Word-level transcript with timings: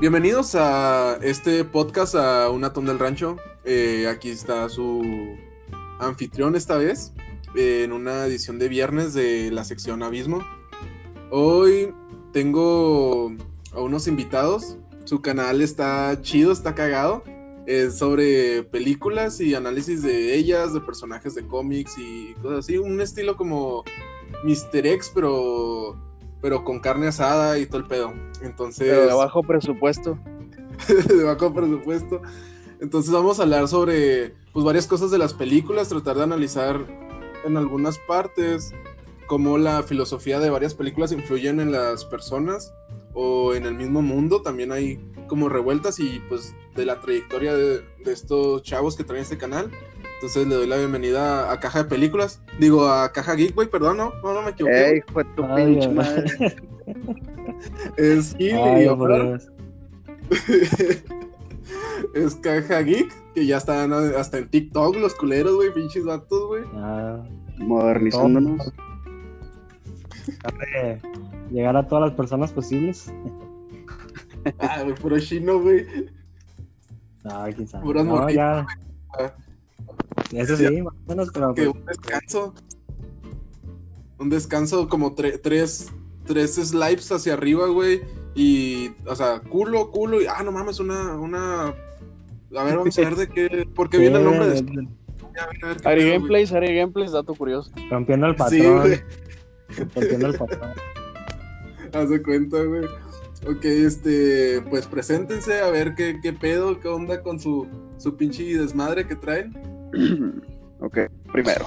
Bienvenidos 0.00 0.54
a 0.54 1.18
este 1.20 1.62
podcast 1.62 2.14
a 2.14 2.48
Un 2.48 2.64
Atón 2.64 2.86
del 2.86 2.98
Rancho. 2.98 3.36
Eh, 3.66 4.06
aquí 4.08 4.30
está 4.30 4.66
su 4.70 5.36
anfitrión 5.98 6.56
esta 6.56 6.78
vez, 6.78 7.12
eh, 7.54 7.82
en 7.84 7.92
una 7.92 8.24
edición 8.24 8.58
de 8.58 8.70
viernes 8.70 9.12
de 9.12 9.50
la 9.50 9.62
sección 9.62 10.02
Abismo. 10.02 10.42
Hoy 11.30 11.92
tengo 12.32 13.30
a 13.74 13.80
unos 13.80 14.08
invitados. 14.08 14.78
Su 15.04 15.20
canal 15.20 15.60
está 15.60 16.18
chido, 16.22 16.50
está 16.50 16.74
cagado. 16.74 17.22
Es 17.66 17.98
sobre 17.98 18.62
películas 18.62 19.38
y 19.38 19.54
análisis 19.54 20.02
de 20.02 20.34
ellas, 20.34 20.72
de 20.72 20.80
personajes 20.80 21.34
de 21.34 21.46
cómics 21.46 21.98
y 21.98 22.32
cosas 22.40 22.60
así. 22.60 22.78
Un 22.78 23.02
estilo 23.02 23.36
como 23.36 23.84
Mr. 24.44 24.86
X, 24.86 25.12
pero, 25.14 25.94
pero 26.40 26.64
con 26.64 26.80
carne 26.80 27.08
asada 27.08 27.58
y 27.58 27.66
todo 27.66 27.78
el 27.78 27.86
pedo. 27.86 28.12
Entonces. 28.42 28.88
Pero 28.88 29.06
de 29.06 29.14
bajo 29.14 29.42
presupuesto. 29.42 30.18
de 31.08 31.24
bajo 31.24 31.52
presupuesto. 31.52 32.22
Entonces 32.80 33.12
vamos 33.12 33.38
a 33.38 33.42
hablar 33.42 33.68
sobre 33.68 34.34
pues, 34.52 34.64
varias 34.64 34.86
cosas 34.86 35.10
de 35.10 35.18
las 35.18 35.34
películas, 35.34 35.88
tratar 35.88 36.16
de 36.16 36.22
analizar 36.22 36.86
en 37.44 37.56
algunas 37.56 37.98
partes 37.98 38.72
cómo 39.26 39.58
la 39.58 39.82
filosofía 39.82 40.40
de 40.40 40.50
varias 40.50 40.74
películas 40.74 41.12
influyen 41.12 41.60
en 41.60 41.72
las 41.72 42.04
personas 42.04 42.72
o 43.12 43.54
en 43.54 43.66
el 43.66 43.74
mismo 43.74 44.02
mundo. 44.02 44.42
También 44.42 44.72
hay 44.72 44.98
como 45.28 45.48
revueltas 45.48 46.00
y 46.00 46.20
pues 46.28 46.54
de 46.74 46.86
la 46.86 47.00
trayectoria 47.00 47.54
de, 47.54 47.82
de 48.04 48.12
estos 48.12 48.62
chavos 48.62 48.96
que 48.96 49.04
traen 49.04 49.22
este 49.22 49.38
canal. 49.38 49.70
Entonces 50.20 50.46
le 50.48 50.54
doy 50.54 50.66
la 50.66 50.76
bienvenida 50.76 51.50
a 51.50 51.58
Caja 51.60 51.82
de 51.82 51.88
Películas. 51.88 52.42
Digo, 52.58 52.86
a 52.86 53.10
Caja 53.10 53.34
Geek, 53.34 53.54
güey, 53.54 53.70
perdón, 53.70 53.96
no, 53.96 54.12
no, 54.22 54.34
no 54.34 54.42
me 54.42 54.50
equivoqué. 54.50 54.88
Ey, 54.90 54.98
hijo 54.98 55.18
de 55.18 55.24
tu 55.34 55.44
Ay, 55.44 55.64
pinche 55.64 55.88
madre. 55.88 56.24
Es 57.96 58.36
Gil 58.36 58.54
Ay, 58.54 58.84
y 58.84 58.88
es 62.18 62.34
Caja 62.34 62.80
Geek, 62.80 63.32
que 63.32 63.46
ya 63.46 63.56
están 63.56 63.94
hasta 63.94 64.36
en 64.36 64.50
TikTok 64.50 64.96
los 64.96 65.14
culeros, 65.14 65.54
güey, 65.54 65.72
pinches 65.72 66.04
vatos, 66.04 66.48
güey. 66.48 66.64
Ah, 66.74 67.24
Modernizándonos. 67.56 68.74
llegar 71.50 71.78
a 71.78 71.88
todas 71.88 72.10
las 72.10 72.14
personas 72.14 72.52
posibles. 72.52 73.10
Ah, 74.58 74.82
güey, 74.82 74.94
puro 74.96 75.18
chino, 75.18 75.60
güey. 75.60 75.86
Ah, 77.24 77.48
quién 77.54 77.66
sabe. 77.66 77.84
Puras 77.84 78.04
No, 78.04 78.28
ya. 78.28 78.66
Eso 80.32 80.56
sí, 80.56 80.82
más 80.82 80.94
o 80.94 81.08
menos, 81.08 81.30
pero 81.32 81.54
Que 81.54 81.64
pues, 81.64 81.76
un 81.76 81.86
descanso. 81.86 82.54
Un 84.18 84.28
descanso 84.30 84.88
como 84.88 85.14
tre- 85.14 85.40
tres, 85.42 85.88
tres 86.26 86.54
slides 86.56 87.10
hacia 87.10 87.34
arriba, 87.34 87.66
güey. 87.68 88.02
Y, 88.34 88.90
o 89.06 89.16
sea, 89.16 89.40
culo, 89.40 89.90
culo. 89.90 90.20
Y, 90.20 90.26
ah, 90.26 90.42
no 90.44 90.52
mames, 90.52 90.78
una, 90.78 91.16
una. 91.16 91.68
A 91.68 92.64
ver, 92.64 92.76
vamos 92.76 92.98
a 92.98 93.02
ver 93.02 93.16
de 93.16 93.28
qué. 93.28 93.66
¿Por 93.74 93.88
qué 93.90 93.98
viene 93.98 94.18
el 94.18 94.24
nombre 94.24 94.46
de 94.48 94.58
sí, 94.58 94.66
qué 94.66 95.88
Ari. 95.88 96.10
Gameplays, 96.10 96.52
Ari 96.52 96.74
Gameplays, 96.76 97.12
dato 97.12 97.34
curioso. 97.34 97.70
rompiendo 97.90 98.26
el 98.26 98.32
Sí, 98.32 98.38
patrón. 98.38 98.80
güey. 98.80 99.00
rompiendo 99.94 100.26
el 100.28 100.34
patrón. 100.38 100.70
Haz 101.92 102.10
de 102.10 102.22
cuenta, 102.22 102.62
güey. 102.62 102.84
Ok, 103.46 103.64
este, 103.64 104.60
pues 104.68 104.86
preséntense 104.86 105.60
a 105.60 105.70
ver 105.70 105.94
qué, 105.94 106.18
qué 106.22 106.32
pedo, 106.34 106.78
qué 106.78 106.88
onda 106.88 107.22
con 107.22 107.40
su, 107.40 107.66
su 107.96 108.14
pinche 108.16 108.44
desmadre 108.58 109.06
que 109.06 109.16
traen. 109.16 109.54
ok, 110.80 110.98
primero. 111.32 111.66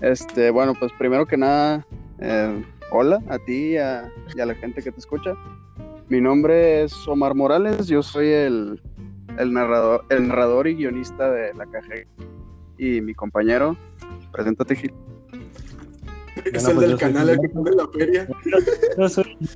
Este, 0.00 0.50
bueno, 0.50 0.72
pues 0.78 0.92
primero 0.98 1.26
que 1.26 1.36
nada, 1.36 1.86
eh, 2.20 2.64
hola 2.90 3.20
a 3.28 3.38
ti 3.38 3.72
y 3.72 3.76
a, 3.76 4.10
y 4.34 4.40
a 4.40 4.46
la 4.46 4.54
gente 4.54 4.82
que 4.82 4.90
te 4.92 4.98
escucha. 5.00 5.34
Mi 6.08 6.20
nombre 6.20 6.84
es 6.84 7.06
Omar 7.06 7.34
Morales, 7.34 7.86
yo 7.86 8.02
soy 8.02 8.28
el, 8.28 8.80
el 9.38 9.52
narrador, 9.52 10.04
el 10.08 10.26
narrador 10.28 10.66
y 10.66 10.74
guionista 10.74 11.30
de 11.30 11.52
La 11.54 11.66
Caja. 11.66 11.94
Y 12.78 13.00
mi 13.02 13.14
compañero, 13.14 13.76
preséntate 14.32 14.74
Gil. 14.74 14.94
es 16.46 16.64
Bueno, 16.64 16.68
el 16.70 16.74
pues 16.76 16.88
del 16.88 16.98
canal, 16.98 17.28
el 17.28 17.40
que 17.40 17.48
pone 17.50 17.70
la 17.72 17.86
feria. 17.88 18.26
Yo 18.98 19.08
soy- 19.08 19.36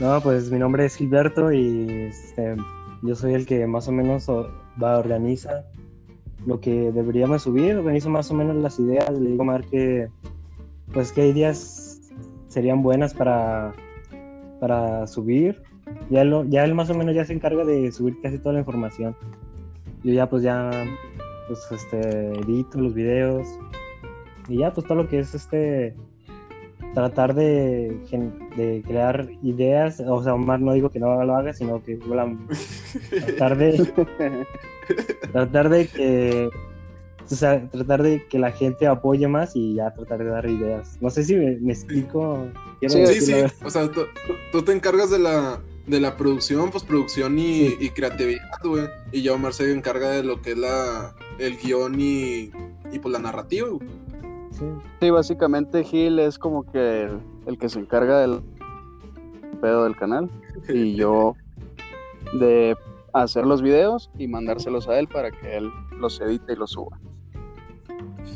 No, 0.00 0.20
pues 0.22 0.48
mi 0.50 0.58
nombre 0.60 0.86
es 0.86 0.94
Gilberto 0.96 1.52
y 1.52 2.08
este, 2.10 2.56
yo 3.02 3.14
soy 3.14 3.34
el 3.34 3.46
que 3.46 3.66
más 3.66 3.88
o 3.88 3.92
menos 3.92 4.28
va 4.82 4.98
organiza 4.98 5.64
lo 6.46 6.60
que 6.60 6.92
deberíamos 6.92 7.42
subir, 7.42 7.76
organizo 7.76 8.10
más 8.10 8.30
o 8.30 8.34
menos 8.34 8.56
las 8.56 8.78
ideas, 8.78 9.10
le 9.18 9.30
digo 9.30 9.42
a 9.42 9.46
Mar 9.46 9.64
que 9.64 10.08
pues 10.92 11.12
qué 11.12 11.28
ideas 11.28 12.00
serían 12.46 12.82
buenas 12.82 13.12
para, 13.14 13.72
para 14.60 15.06
subir. 15.06 15.62
Ya 16.10 16.24
lo- 16.24 16.44
ya 16.44 16.64
él 16.64 16.74
más 16.74 16.90
o 16.90 16.94
menos 16.94 17.14
ya 17.14 17.24
se 17.24 17.32
encarga 17.34 17.64
de 17.64 17.90
subir 17.92 18.20
casi 18.22 18.38
toda 18.38 18.54
la 18.54 18.60
información. 18.60 19.14
Yo 20.04 20.12
ya 20.12 20.28
pues 20.28 20.42
ya 20.42 20.70
pues 21.48 21.60
este 21.72 22.38
edito 22.40 22.78
los 22.80 22.94
videos 22.94 23.46
y 24.48 24.58
ya 24.58 24.72
pues 24.72 24.86
todo 24.86 24.98
lo 25.02 25.08
que 25.08 25.18
es 25.18 25.34
este 25.34 25.94
tratar 26.98 27.32
de, 27.34 27.96
gen- 28.08 28.48
de 28.56 28.82
crear 28.84 29.28
ideas, 29.44 30.00
o 30.04 30.20
sea, 30.24 30.34
Omar 30.34 30.60
no 30.60 30.72
digo 30.72 30.90
que 30.90 30.98
no 30.98 31.22
lo 31.24 31.36
haga, 31.36 31.52
sino 31.52 31.80
que 31.84 31.96
tratar 31.96 33.56
de 33.56 33.86
tratar 35.32 35.68
de 35.68 35.86
que 35.86 36.48
o 37.30 37.34
sea, 37.34 37.68
tratar 37.68 38.02
de 38.02 38.26
que 38.26 38.38
la 38.38 38.50
gente 38.52 38.86
apoye 38.86 39.28
más 39.28 39.54
y 39.54 39.74
ya 39.74 39.92
tratar 39.92 40.18
de 40.20 40.24
dar 40.30 40.46
ideas. 40.48 40.96
No 41.02 41.10
sé 41.10 41.24
si 41.24 41.36
me, 41.36 41.56
me 41.58 41.72
explico. 41.74 42.48
Quiero 42.80 43.06
Sí, 43.06 43.20
Sí, 43.20 43.34
o 43.62 43.68
sea, 43.70 43.86
tú, 43.90 44.06
tú 44.50 44.62
te 44.62 44.72
encargas 44.72 45.10
de 45.10 45.18
la, 45.18 45.60
de 45.86 46.00
la 46.00 46.16
producción, 46.16 46.70
postproducción 46.70 47.38
y, 47.38 47.68
Sí. 47.68 47.76
y 47.80 47.90
creatividad, 47.90 48.40
güey. 48.64 48.86
Y 49.12 49.20
ya 49.22 49.34
Omar 49.34 49.52
se 49.52 49.70
encarga 49.70 50.08
de 50.10 50.22
lo 50.24 50.40
que 50.40 50.52
es 50.52 50.58
la, 50.58 51.14
el 51.38 51.58
guion 51.58 52.00
y, 52.00 52.50
y 52.92 52.98
pues 52.98 53.12
la 53.12 53.18
narrativa, 53.18 53.68
güey. 53.68 53.86
Sí. 54.58 54.64
Sí, 55.00 55.10
básicamente 55.10 55.84
Gil 55.84 56.18
es 56.18 56.38
como 56.38 56.64
que 56.64 57.04
el, 57.04 57.20
el 57.46 57.58
que 57.58 57.68
se 57.68 57.78
encarga 57.78 58.20
del 58.20 58.42
pedo 59.60 59.84
del 59.84 59.96
canal 59.96 60.30
y 60.68 60.94
yo 60.94 61.36
de 62.38 62.76
hacer 63.12 63.46
los 63.46 63.62
videos 63.62 64.10
y 64.18 64.28
mandárselos 64.28 64.88
a 64.88 64.98
él 64.98 65.08
para 65.08 65.30
que 65.30 65.56
él 65.56 65.70
los 65.98 66.20
edite 66.20 66.52
y 66.52 66.56
los 66.56 66.72
suba. 66.72 66.98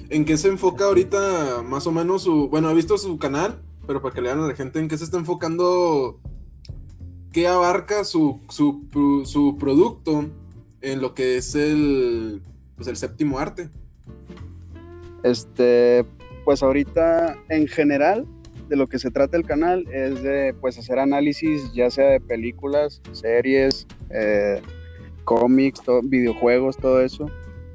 ¿En 0.08 0.24
qué 0.24 0.36
se 0.36 0.48
enfoca 0.48 0.84
ahorita 0.84 1.62
más 1.64 1.86
o 1.86 1.92
menos 1.92 2.22
su... 2.22 2.48
Bueno, 2.48 2.70
he 2.70 2.74
visto 2.74 2.98
su 2.98 3.18
canal, 3.18 3.62
pero 3.86 4.00
para 4.02 4.14
que 4.14 4.20
le 4.20 4.28
vean 4.28 4.44
a 4.44 4.48
la 4.48 4.54
gente 4.54 4.78
en 4.78 4.88
qué 4.88 4.98
se 4.98 5.04
está 5.04 5.18
enfocando, 5.18 6.20
qué 7.32 7.48
abarca 7.48 8.04
su, 8.04 8.40
su, 8.48 8.88
su, 8.92 9.24
su 9.24 9.56
producto 9.58 10.26
en 10.80 11.00
lo 11.00 11.14
que 11.14 11.36
es 11.36 11.54
el, 11.54 12.42
pues 12.76 12.88
el 12.88 12.96
séptimo 12.96 13.38
arte. 13.38 13.70
Este, 15.22 16.04
pues 16.44 16.62
ahorita 16.62 17.36
en 17.48 17.66
general 17.68 18.26
de 18.68 18.76
lo 18.76 18.88
que 18.88 18.98
se 18.98 19.10
trata 19.10 19.36
el 19.36 19.44
canal 19.44 19.86
es 19.92 20.22
de 20.22 20.54
pues 20.60 20.78
hacer 20.78 20.98
análisis 20.98 21.72
ya 21.72 21.90
sea 21.90 22.10
de 22.10 22.20
películas, 22.20 23.00
series, 23.12 23.86
eh, 24.10 24.60
cómics, 25.24 25.82
videojuegos, 26.04 26.76
todo 26.76 27.00
eso. 27.00 27.26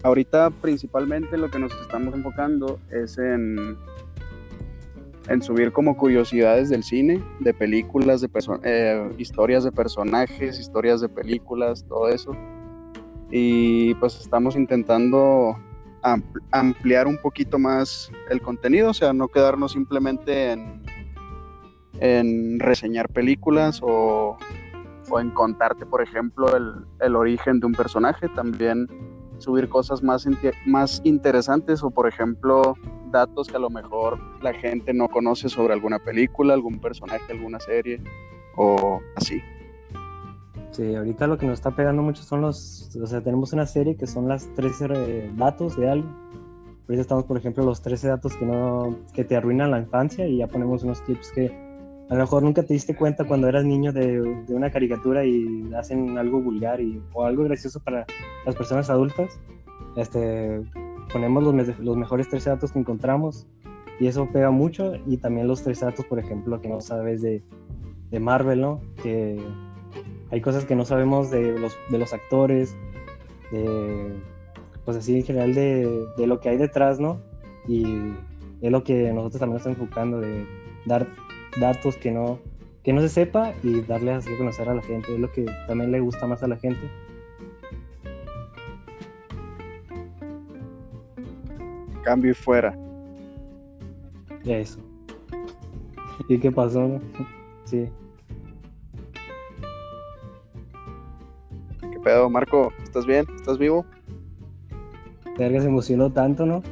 Ahorita 0.04 0.50
principalmente 0.50 1.38
lo 1.38 1.50
que 1.50 1.60
nos 1.60 1.72
estamos 1.82 2.14
enfocando 2.14 2.80
es 2.92 3.18
en 3.18 3.78
en 5.30 5.42
subir 5.42 5.72
como 5.72 5.98
curiosidades 5.98 6.70
del 6.70 6.84
cine, 6.84 7.22
de 7.40 7.54
películas, 7.54 8.22
de 8.22 8.30
eh, 8.64 9.10
historias 9.18 9.64
de 9.64 9.72
personajes, 9.72 10.60
historias 10.60 11.02
de 11.02 11.10
películas, 11.10 11.86
todo 11.88 12.10
eso. 12.10 12.32
Y 13.30 13.94
pues 13.96 14.20
estamos 14.22 14.56
intentando 14.56 15.58
ampliar 16.52 17.08
un 17.08 17.18
poquito 17.18 17.60
más 17.60 18.12
el 18.30 18.42
contenido, 18.42 18.92
o 18.92 18.94
sea, 18.94 19.14
no 19.14 19.28
quedarnos 19.28 19.74
simplemente 19.74 20.52
en, 22.00 22.60
reseñar 22.60 23.10
películas 23.10 23.80
o, 23.82 24.38
o 25.10 25.20
en 25.20 25.32
contarte, 25.32 25.86
por 25.86 26.02
ejemplo, 26.02 26.56
el, 26.56 26.86
el 27.00 27.16
origen 27.16 27.60
de 27.60 27.66
un 27.66 27.74
personaje, 27.74 28.30
también 28.30 28.88
subir 29.40 29.70
cosas 29.70 30.04
más, 30.04 30.28
más 30.66 31.02
interesantes 31.04 31.84
o, 31.84 31.90
por 31.92 32.08
ejemplo, 32.08 32.76
datos 33.12 33.48
que 33.48 33.58
a 33.58 33.60
lo 33.60 33.70
mejor 33.70 34.20
la 34.42 34.54
gente 34.54 34.94
no 34.94 35.08
conoce 35.08 35.50
sobre 35.50 35.74
alguna 35.74 36.00
película, 36.00 36.54
algún 36.54 36.80
personaje, 36.80 37.32
alguna 37.32 37.60
serie 37.60 38.02
o 38.56 39.00
así. 39.16 39.42
Sí, 40.72 40.96
ahorita 40.96 41.28
lo 41.28 41.38
que 41.38 41.46
nos 41.46 41.56
está 41.56 41.72
pegando 41.72 42.02
mucho 42.02 42.24
son 42.24 42.42
los, 42.42 42.96
o 43.02 43.08
sea, 43.08 43.22
tenemos 43.22 43.54
una 43.54 43.66
serie 43.66 43.96
que 43.96 44.06
son 44.06 44.28
las 44.28 44.54
13 44.56 44.88
eh, 44.94 45.32
datos 45.36 45.78
de 45.78 45.90
algo. 45.90 46.10
Ahorita 46.88 47.02
estamos, 47.02 47.26
por 47.26 47.38
ejemplo, 47.38 47.66
los 47.66 47.82
13 47.82 48.08
datos 48.08 48.36
que 48.36 48.46
no, 48.46 48.98
que 49.14 49.24
te 49.24 49.36
arruinan 49.36 49.72
la 49.72 49.80
infancia 49.80 50.28
y 50.28 50.38
ya 50.38 50.48
ponemos 50.48 50.84
unos 50.84 51.02
clips 51.02 51.32
que 51.32 51.48
a 52.10 52.14
lo 52.14 52.22
mejor 52.22 52.44
nunca 52.44 52.64
te 52.64 52.74
diste 52.74 52.96
cuenta 52.96 53.26
cuando 53.26 53.50
eras 53.50 53.66
niño 53.66 53.92
de, 53.92 54.22
de 54.48 54.56
una 54.56 54.72
caricatura 54.72 55.26
y 55.26 55.70
hacen 55.74 56.18
algo 56.18 56.42
vulgar 56.42 56.80
y, 56.80 57.02
o 57.14 57.26
algo 57.26 57.44
gracioso 57.44 57.82
para 57.82 58.06
las 58.46 58.56
personas 58.56 58.90
adultas. 58.90 59.40
Este, 59.98 60.62
ponemos 61.12 61.44
los, 61.44 61.80
los 61.80 61.98
mejores 61.98 62.30
13 62.30 62.52
datos 62.52 62.72
que 62.72 62.80
encontramos 62.80 63.48
y 64.00 64.08
eso 64.08 64.30
pega 64.32 64.52
mucho. 64.52 64.94
Y 65.06 65.18
también 65.18 65.48
los 65.48 65.64
tres 65.64 65.80
datos, 65.80 66.06
por 66.06 66.20
ejemplo, 66.20 66.62
que 66.62 66.70
no 66.70 66.80
sabes 66.82 67.22
de, 67.22 67.44
de 68.10 68.20
Marvel, 68.20 68.62
¿no? 68.62 68.82
Que 69.02 69.44
hay 70.32 70.42
cosas 70.42 70.66
que 70.66 70.76
no 70.76 70.86
sabemos 70.86 71.30
de 71.32 71.58
los, 71.58 71.78
de 71.90 71.98
los 71.98 72.14
actores, 72.14 72.76
de, 73.52 74.14
pues 74.86 74.98
así 74.98 75.16
en 75.16 75.24
general 75.24 75.54
de, 75.54 76.06
de 76.18 76.28
lo 76.28 76.40
que 76.40 76.50
hay 76.50 76.58
detrás, 76.58 77.00
¿no? 77.00 77.20
Y 77.68 78.14
es 78.62 78.72
lo 78.72 78.84
que 78.84 79.12
nosotros 79.14 79.40
también 79.40 79.58
estamos 79.58 79.80
enfocando, 79.80 80.20
de 80.20 80.46
dar 80.86 81.08
datos 81.60 81.96
que 81.98 82.12
no, 82.12 82.40
que 82.84 82.94
no 82.94 83.02
se 83.02 83.10
sepa 83.10 83.54
y 83.64 83.82
darle 83.82 84.14
así 84.14 84.34
a 84.34 84.38
conocer 84.38 84.70
a 84.70 84.76
la 84.76 84.82
gente, 84.82 85.14
es 85.14 85.20
lo 85.20 85.32
que 85.32 85.46
también 85.68 85.92
le 85.92 86.00
gusta 86.00 86.28
más 86.28 86.44
a 86.44 86.48
la 86.48 86.58
gente. 86.58 86.90
Cambio 92.04 92.32
y 92.32 92.34
fuera. 92.34 92.78
Eso. 94.46 94.80
¿Y 96.30 96.38
qué 96.40 96.52
pasó? 96.52 97.00
Sí. 97.66 97.90
Pedo, 102.08 102.30
Marco? 102.30 102.72
¿Estás 102.84 103.06
bien? 103.06 103.26
¿Estás 103.36 103.58
vivo? 103.58 103.86
Verga, 105.38 105.60
se 105.60 105.68
emocionó 105.68 106.10
tanto, 106.12 106.46
¿no? 106.46 106.64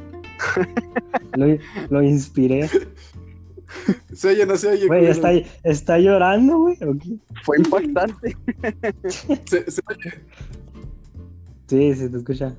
lo, 1.36 1.46
lo 1.90 2.02
inspiré. 2.02 2.68
Se 4.14 4.28
oye, 4.28 4.46
no 4.46 4.56
se 4.56 4.68
oye. 4.68 4.86
Güey, 4.86 5.06
está, 5.06 5.30
está 5.64 5.98
llorando, 5.98 6.58
güey. 6.60 6.78
Fue 7.42 7.58
impactante. 7.58 8.34
Se- 9.44 9.70
se 9.70 9.82
oye. 9.88 10.24
Sí, 11.66 11.94
sí, 11.94 12.08
te 12.10 12.16
escucha. 12.16 12.54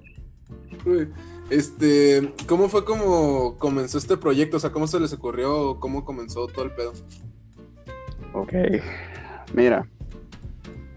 Güey, 0.85 1.07
Este, 1.49 2.33
¿cómo 2.45 2.67
fue 2.69 2.83
como 2.85 3.57
comenzó 3.57 3.97
este 3.97 4.17
proyecto? 4.17 4.57
O 4.57 4.59
sea, 4.59 4.71
¿cómo 4.71 4.85
se 4.85 4.99
les 4.99 5.13
ocurrió? 5.13 5.79
¿Cómo 5.79 6.05
comenzó 6.05 6.45
todo 6.47 6.65
el 6.65 6.71
pedo? 6.71 6.93
Ok. 8.33 8.53
Mira. 9.55 9.89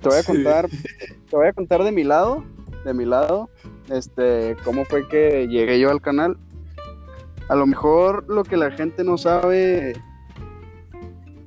Te 0.00 0.08
voy 0.08 0.18
a 0.18 0.22
Sí. 0.22 0.32
contar. 0.32 0.68
Te 0.68 1.36
voy 1.36 1.46
a 1.46 1.52
contar 1.52 1.82
de 1.84 1.92
mi 1.92 2.04
lado. 2.04 2.44
De 2.84 2.94
mi 2.94 3.04
lado. 3.04 3.48
Este, 3.90 4.56
cómo 4.64 4.84
fue 4.84 5.06
que 5.08 5.46
llegué 5.48 5.78
yo 5.80 5.90
al 5.90 6.00
canal. 6.00 6.36
A 7.48 7.54
lo 7.56 7.66
mejor 7.66 8.24
lo 8.28 8.44
que 8.44 8.56
la 8.56 8.70
gente 8.70 9.04
no 9.04 9.18
sabe. 9.18 9.94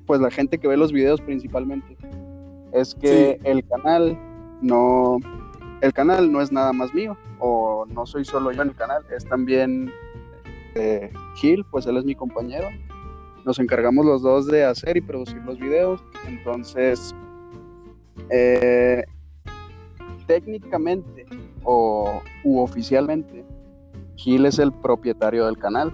Pues 0.05 0.19
la 0.19 0.29
gente 0.29 0.57
que 0.57 0.67
ve 0.67 0.77
los 0.77 0.91
videos 0.91 1.21
principalmente. 1.21 1.97
Es 2.73 2.93
que 2.95 3.39
Sí. 3.41 3.47
el 3.49 3.65
canal 3.67 4.17
no. 4.61 5.17
El 5.81 5.93
canal 5.93 6.31
no 6.31 6.41
es 6.41 6.51
nada 6.51 6.73
más 6.73 6.93
mío. 6.93 7.17
O 7.39 7.85
no 7.89 8.05
soy 8.05 8.25
solo 8.25 8.51
yo 8.51 8.61
en 8.61 8.69
el 8.69 8.75
canal. 8.75 9.03
Es 9.15 9.25
también 9.25 9.91
eh, 10.75 11.11
Gil, 11.35 11.63
pues 11.69 11.85
él 11.85 11.97
es 11.97 12.03
mi 12.05 12.15
compañero 12.15 12.67
nos 13.45 13.59
encargamos 13.59 14.05
los 14.05 14.21
dos 14.21 14.47
de 14.47 14.63
hacer 14.63 14.95
y 14.95 15.01
producir 15.01 15.35
los 15.45 15.59
videos. 15.59 16.01
Entonces, 16.25 17.13
eh, 18.29 19.03
técnicamente 20.27 21.25
o 21.63 22.21
u 22.43 22.59
oficialmente, 22.59 23.45
Gil 24.15 24.45
es 24.45 24.59
el 24.59 24.71
propietario 24.71 25.45
del 25.45 25.57
canal. 25.57 25.93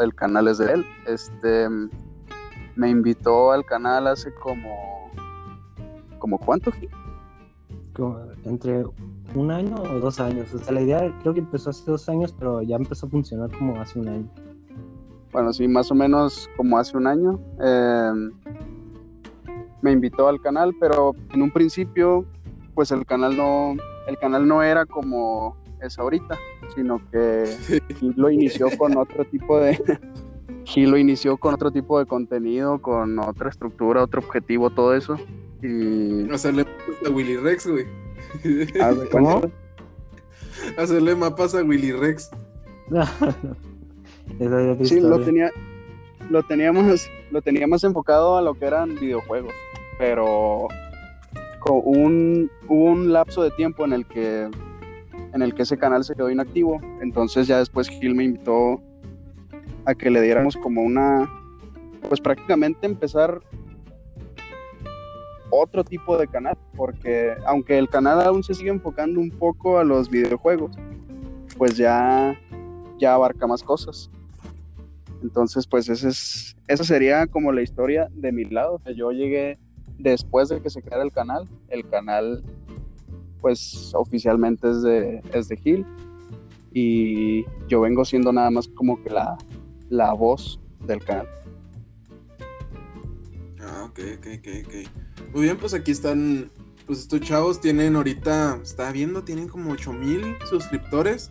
El 0.00 0.14
canal 0.14 0.48
es 0.48 0.58
de 0.58 0.72
él. 0.72 0.86
Este 1.06 1.68
me 2.74 2.88
invitó 2.88 3.52
al 3.52 3.64
canal 3.64 4.06
hace 4.06 4.34
como 4.34 5.10
como 6.18 6.38
cuánto 6.38 6.72
Gil? 6.72 6.90
Como 7.94 8.18
entre 8.44 8.84
un 9.34 9.50
año 9.50 9.76
o 9.76 9.98
dos 9.98 10.20
años. 10.20 10.52
O 10.54 10.58
sea, 10.58 10.72
la 10.72 10.82
idea 10.82 11.14
creo 11.20 11.34
que 11.34 11.40
empezó 11.40 11.70
hace 11.70 11.90
dos 11.90 12.08
años, 12.08 12.34
pero 12.38 12.62
ya 12.62 12.76
empezó 12.76 13.06
a 13.06 13.10
funcionar 13.10 13.50
como 13.56 13.80
hace 13.80 13.98
un 13.98 14.08
año. 14.08 14.28
bueno, 15.32 15.52
sí, 15.52 15.66
más 15.66 15.90
o 15.90 15.94
menos 15.94 16.48
como 16.56 16.78
hace 16.78 16.96
un 16.96 17.06
año, 17.06 17.40
eh, 17.62 18.12
me 19.82 19.92
invitó 19.92 20.28
al 20.28 20.40
canal, 20.40 20.74
pero 20.80 21.14
en 21.32 21.42
un 21.42 21.50
principio, 21.50 22.24
pues 22.74 22.90
el 22.90 23.04
canal 23.04 23.36
no, 23.36 23.76
el 24.06 24.16
canal 24.18 24.46
no 24.46 24.62
era 24.62 24.86
como 24.86 25.56
es 25.82 25.98
ahorita, 25.98 26.38
sino 26.74 27.00
que 27.10 27.44
Gil 27.98 28.14
lo 28.16 28.30
inició 28.30 28.68
con 28.78 28.96
otro 28.96 29.24
tipo 29.24 29.58
de, 29.58 29.78
Gil 30.64 30.90
lo 30.90 30.96
inició 30.96 31.36
con 31.36 31.54
otro 31.54 31.70
tipo 31.70 31.98
de 31.98 32.06
contenido, 32.06 32.80
con 32.80 33.18
otra 33.18 33.50
estructura, 33.50 34.02
otro 34.02 34.20
objetivo, 34.20 34.70
todo 34.70 34.94
eso. 34.94 35.16
Y 35.62 36.30
Hacerle 36.30 36.64
mapas 36.64 37.06
a 37.06 37.10
Willy 37.10 37.36
Rex, 37.36 37.66
güey. 37.66 37.86
de 38.42 39.08
¿Cómo? 39.10 39.42
Hacerle 40.76 41.14
mapas 41.14 41.54
a 41.54 41.62
Willy 41.62 41.92
Rex. 41.92 42.30
Esa 44.38 44.62
es 44.62 44.68
otra 44.68 44.86
Sí, 44.86 45.00
lo 45.00 45.20
tenía, 45.20 45.50
lo 46.30 46.42
teníamos, 46.42 47.08
lo 47.30 47.42
teníamos 47.42 47.84
enfocado 47.84 48.36
a 48.36 48.42
lo 48.42 48.54
que 48.54 48.66
eran 48.66 48.94
videojuegos, 48.96 49.52
pero 49.98 50.68
hubo 51.68 51.90
un 52.68 53.12
lapso 53.12 53.42
de 53.42 53.50
tiempo 53.52 53.84
en 53.84 53.92
el 53.92 54.06
que 54.06 54.48
en 55.32 55.42
el 55.42 55.54
que 55.54 55.62
ese 55.62 55.78
canal 55.78 56.04
se 56.04 56.14
quedó 56.14 56.30
inactivo, 56.30 56.80
entonces 57.00 57.46
ya 57.46 57.58
después 57.58 57.88
Gil 57.88 58.14
me 58.14 58.24
invitó 58.24 58.82
a 59.84 59.94
que 59.94 60.10
le 60.10 60.20
diéramos 60.20 60.56
como 60.56 60.82
una, 60.82 61.30
pues 62.08 62.20
prácticamente 62.20 62.86
empezar 62.86 63.40
otro 65.50 65.84
tipo 65.84 66.16
de 66.18 66.26
canal, 66.28 66.56
porque 66.76 67.34
aunque 67.46 67.78
el 67.78 67.88
canal 67.88 68.20
aún 68.22 68.42
se 68.42 68.54
sigue 68.54 68.70
enfocando 68.70 69.20
un 69.20 69.30
poco 69.30 69.78
a 69.78 69.84
los 69.84 70.08
videojuegos, 70.08 70.72
pues 71.56 71.76
ya, 71.76 72.38
ya 72.98 73.14
abarca 73.14 73.46
más 73.46 73.62
cosas. 73.62 74.10
Entonces, 75.22 75.66
pues 75.66 75.88
ese 75.88 76.08
es, 76.08 76.56
esa 76.68 76.84
sería 76.84 77.26
como 77.26 77.52
la 77.52 77.62
historia 77.62 78.08
de 78.12 78.32
mi 78.32 78.44
lado. 78.44 78.80
Yo 78.96 79.12
llegué 79.12 79.58
después 80.02 80.48
de 80.48 80.60
que 80.60 80.70
se 80.70 80.82
creara 80.82 81.04
el 81.04 81.12
canal. 81.12 81.48
El 81.68 81.88
canal, 81.88 82.42
pues 83.40 83.92
oficialmente 83.94 84.70
es 84.70 84.82
de, 84.82 85.22
es 85.32 85.48
de 85.48 85.56
Gil. 85.56 85.86
Y 86.72 87.44
yo 87.68 87.80
vengo 87.80 88.04
siendo 88.04 88.32
nada 88.32 88.50
más 88.50 88.68
como 88.68 89.02
que 89.02 89.10
la, 89.10 89.36
la 89.90 90.12
voz 90.12 90.60
del 90.86 91.04
canal. 91.04 91.28
Ah, 93.60 93.84
ok, 93.84 94.00
ok, 94.18 94.26
ok, 94.38 94.48
ok. 94.66 94.74
Muy 95.34 95.42
bien, 95.42 95.56
pues 95.56 95.74
aquí 95.74 95.90
están. 95.92 96.50
Pues 96.86 96.98
estos 96.98 97.20
chavos 97.20 97.60
tienen 97.60 97.94
ahorita, 97.94 98.58
estaba 98.60 98.90
viendo, 98.90 99.22
tienen 99.22 99.46
como 99.46 99.70
8000 99.70 100.36
suscriptores, 100.50 101.30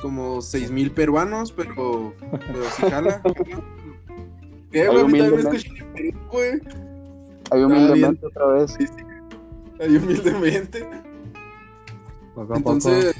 como 0.00 0.40
6000 0.40 0.90
peruanos, 0.92 1.52
pero, 1.52 2.14
pero 2.30 2.64
sí 2.74 2.82
jala. 2.90 3.22
¿Qué, 4.72 4.88
güey? 4.88 6.60
Ahí 7.50 7.62
humildemente 7.62 8.26
otra 8.26 8.46
vez. 8.46 8.76
Ahí 9.80 9.96
humildemente. 9.96 10.88
Poco 12.34 12.54
a 12.54 12.56
Entonces, 12.56 13.14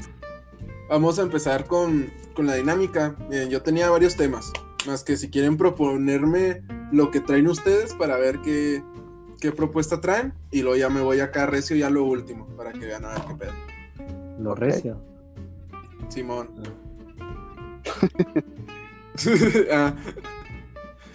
vamos 0.88 1.18
a 1.18 1.22
empezar 1.22 1.66
con, 1.66 2.10
con 2.34 2.46
la 2.46 2.54
dinámica. 2.54 3.16
Miren, 3.28 3.50
yo 3.50 3.62
tenía 3.62 3.90
varios 3.90 4.16
temas, 4.16 4.52
más 4.86 5.02
que 5.02 5.16
si 5.16 5.30
quieren 5.30 5.56
proponerme 5.56 6.62
lo 6.92 7.10
que 7.10 7.20
traen 7.20 7.48
ustedes 7.48 7.94
para 7.94 8.16
ver 8.16 8.40
qué, 8.40 8.82
qué 9.40 9.52
propuesta 9.52 10.00
traen, 10.00 10.34
y 10.50 10.62
luego 10.62 10.76
ya 10.76 10.88
me 10.88 11.00
voy 11.00 11.20
acá 11.20 11.46
recio 11.46 11.76
ya 11.76 11.90
lo 11.90 12.04
último, 12.04 12.46
para 12.56 12.72
que 12.72 12.86
vean 12.86 13.04
a 13.04 13.10
ver 13.10 13.22
qué 13.28 13.34
pedo. 13.34 13.52
Lo 14.40 14.54
recio. 14.54 14.98
Simón. 16.08 16.48
ah, 19.72 19.94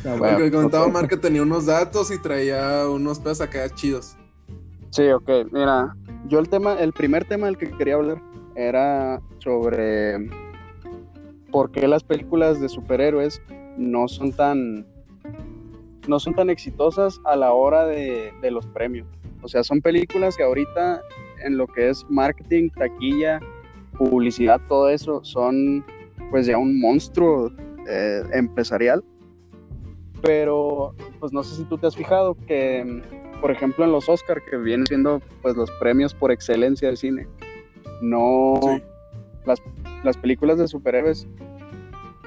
Ah, 0.06 0.16
Bueno, 0.18 0.38
porque 0.38 0.52
contaba 0.52 0.86
ok. 0.86 0.94
Mar 0.94 1.08
que 1.08 1.18
tenía 1.18 1.42
unos 1.42 1.66
datos 1.66 2.12
y 2.12 2.22
traía 2.22 2.88
unos 2.90 3.20
pedos 3.20 3.42
acá 3.42 3.70
chidos. 3.70 4.18
Sí, 4.90 5.10
ok. 5.10 5.30
Mira, 5.52 5.96
yo 6.28 6.40
el 6.40 6.50
tema, 6.50 6.76
el 6.76 6.94
primer 6.94 7.26
tema 7.26 7.48
del 7.48 7.58
que 7.58 7.72
quería 7.72 7.96
hablar 7.96 8.22
era 8.56 9.22
sobre 9.40 10.30
por 11.52 11.72
qué 11.72 11.88
las 11.88 12.04
películas 12.04 12.60
de 12.60 12.70
superhéroes 12.70 13.42
no 13.78 14.08
son 14.08 14.32
tan 14.32 14.86
no 16.08 16.20
son 16.20 16.34
tan 16.36 16.50
exitosas 16.50 17.20
a 17.24 17.36
la 17.38 17.54
hora 17.54 17.86
de, 17.86 18.34
de 18.42 18.52
los 18.52 18.66
premios. 18.68 19.08
O 19.42 19.48
sea, 19.48 19.64
son 19.64 19.82
películas 19.82 20.36
que 20.36 20.44
ahorita 20.44 21.02
en 21.44 21.58
lo 21.58 21.66
que 21.68 21.90
es 21.90 22.06
marketing, 22.10 22.70
taquilla, 22.70 23.40
publicidad, 23.98 24.60
todo 24.68 24.90
eso, 24.90 25.24
son 25.24 25.86
pues 26.30 26.46
ya 26.46 26.58
un 26.58 26.80
monstruo 26.80 27.52
eh, 27.88 28.24
empresarial. 28.34 29.04
Pero 30.24 30.96
pues 31.20 31.32
no 31.32 31.44
sé 31.44 31.56
si 31.56 31.64
tú 31.66 31.78
te 31.78 31.86
has 31.86 31.96
fijado 31.96 32.36
que 32.48 33.02
por 33.44 33.52
ejemplo, 33.52 33.84
en 33.84 33.92
los 33.92 34.08
Oscar, 34.08 34.42
que 34.50 34.56
vienen 34.56 34.88
siendo 34.88 35.22
pues 35.42 35.58
los 35.58 35.70
premios 35.72 36.14
por 36.14 36.32
excelencia 36.32 36.88
del 36.88 36.96
cine, 36.96 37.28
no 38.02 38.54
Sí. 38.62 38.82
las, 39.46 39.62
las 40.06 40.16
películas 40.16 40.58
de 40.58 40.70
superhéroes 40.70 41.28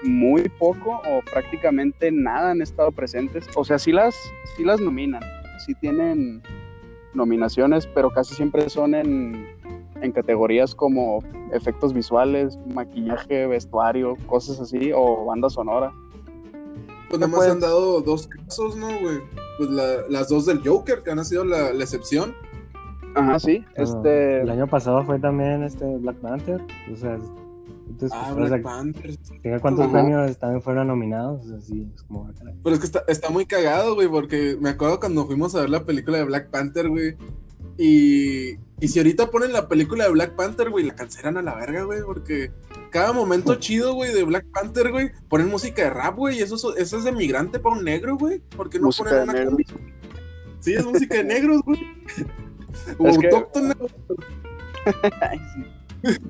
muy 0.04 0.46
poco 0.58 1.00
o 1.08 1.22
prácticamente 1.32 2.12
nada 2.12 2.50
han 2.50 2.60
estado 2.60 2.92
presentes. 2.92 3.48
O 3.56 3.64
sea, 3.64 3.78
sí 3.78 3.92
las, 3.92 4.14
sí 4.58 4.64
las 4.64 4.78
nominan, 4.78 5.22
sí 5.64 5.74
tienen 5.80 6.42
nominaciones, 7.14 7.86
pero 7.86 8.10
casi 8.10 8.34
siempre 8.34 8.68
son 8.68 8.94
en, 8.94 9.46
en 10.02 10.12
categorías 10.12 10.74
como 10.74 11.20
efectos 11.50 11.94
visuales, 11.94 12.58
maquillaje, 12.74 13.46
vestuario, 13.46 14.16
cosas 14.26 14.60
así, 14.60 14.92
o 14.94 15.24
banda 15.24 15.48
sonora. 15.48 15.94
Pues 17.08 17.20
nada 17.20 17.36
más 17.36 17.48
han 17.48 17.60
dado 17.60 18.00
dos 18.00 18.26
casos, 18.26 18.76
¿no, 18.76 18.86
güey? 18.86 19.20
Pues 19.58 19.70
las 20.08 20.28
dos 20.28 20.46
del 20.46 20.66
Joker, 20.66 21.02
que 21.02 21.10
han 21.10 21.24
sido 21.24 21.44
la, 21.44 21.70
excepción. 21.70 22.34
Ajá, 23.14 23.38
sí. 23.38 23.64
este... 23.74 24.42
El 24.42 24.50
año 24.50 24.66
pasado 24.66 25.04
fue 25.04 25.18
también 25.18 25.62
este 25.62 25.84
Black 25.98 26.16
Panther. 26.16 26.60
O 26.92 26.96
sea, 26.96 27.18
entonces, 27.88 28.18
ah, 28.20 28.32
pues, 28.34 28.50
Black 28.50 28.62
Panther. 28.62 29.18
¿Cuántos 29.60 29.90
premios 29.90 30.36
también 30.38 30.60
fueron 30.60 30.88
nominados? 30.88 31.50
Así, 31.50 31.90
es 31.94 32.02
como... 32.02 32.30
Pero 32.62 32.74
es 32.74 32.80
que 32.80 32.86
está, 32.86 33.04
está 33.08 33.30
muy 33.30 33.46
cagado, 33.46 33.94
güey, 33.94 34.08
porque 34.08 34.56
me 34.60 34.70
acuerdo 34.70 35.00
cuando 35.00 35.26
fuimos 35.26 35.54
a 35.54 35.60
ver 35.60 35.70
la 35.70 35.84
película 35.84 36.18
de 36.18 36.24
Black 36.24 36.50
Panther, 36.50 36.88
güey. 36.88 37.16
Y, 37.78 38.56
y 38.80 38.88
si 38.88 38.98
ahorita 38.98 39.30
ponen 39.30 39.52
la 39.52 39.68
película 39.68 40.04
de 40.04 40.10
Black 40.10 40.34
Panther, 40.34 40.70
güey, 40.70 40.84
la 40.84 40.94
cancelan 40.94 41.36
a 41.36 41.42
la 41.42 41.54
verga, 41.54 41.84
güey, 41.84 42.00
porque 42.04 42.50
cada 42.90 43.12
momento 43.12 43.56
chido, 43.56 43.94
güey, 43.94 44.14
de 44.14 44.24
Black 44.24 44.46
Panther, 44.52 44.90
güey, 44.90 45.10
ponen 45.28 45.48
música 45.48 45.82
de 45.82 45.90
rap, 45.90 46.16
güey, 46.16 46.38
y 46.38 46.42
eso, 46.42 46.76
eso 46.76 46.98
es 46.98 47.04
de 47.04 47.12
migrante 47.12 47.58
para 47.58 47.76
un 47.76 47.84
negro, 47.84 48.16
güey, 48.16 48.40
porque 48.56 48.78
no 48.78 48.90
ponen 48.90 49.28
una 49.28 49.56
Sí, 50.60 50.74
es 50.74 50.84
música 50.84 51.16
de 51.16 51.24
negros, 51.24 51.62
güey. 51.62 51.80
O 52.98 53.08
es 53.08 53.16
que... 53.16 53.30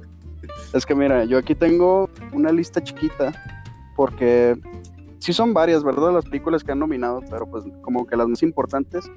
es 0.72 0.86
que 0.86 0.94
mira, 0.94 1.24
yo 1.24 1.38
aquí 1.38 1.56
tengo 1.56 2.08
una 2.32 2.52
lista 2.52 2.80
chiquita, 2.82 3.32
porque 3.96 4.56
sí 5.18 5.32
son 5.32 5.52
varias, 5.52 5.82
¿verdad? 5.82 6.12
Las 6.12 6.24
películas 6.24 6.62
que 6.62 6.70
han 6.70 6.78
nominado, 6.78 7.20
pero 7.28 7.50
pues 7.50 7.64
como 7.82 8.06
que 8.06 8.16
las 8.16 8.28
más 8.28 8.44
importantes 8.44 9.10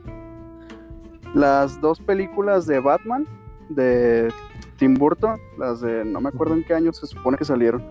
las 1.34 1.80
dos 1.82 2.00
películas 2.00 2.66
de 2.66 2.80
Batman 2.80 3.28
de 3.70 4.32
Tim 4.78 4.96
Burton, 4.96 5.40
las 5.58 5.82
de 5.82 6.04
no 6.06 6.22
me 6.22 6.30
acuerdo 6.30 6.56
en 6.56 6.64
qué 6.64 6.74
año 6.74 6.92
se 6.94 7.06
supone 7.08 7.38
que 7.38 7.46
salieron. 7.46 7.84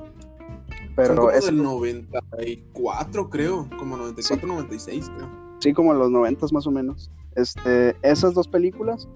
Pero 0.97 1.31
es 1.31 1.47
del 1.47 1.63
94, 1.63 3.31
creo, 3.31 3.69
como 3.79 3.97
94, 3.97 4.49
96, 4.49 5.11
creo. 5.15 5.29
Sí, 5.61 5.73
como 5.73 5.93
en 5.93 5.99
los 6.01 6.11
90 6.11 6.47
más 6.53 6.67
o 6.67 6.71
menos. 6.71 7.11
Este, 7.37 7.97
esas 8.03 8.35
dos 8.35 8.49
películas 8.49 9.09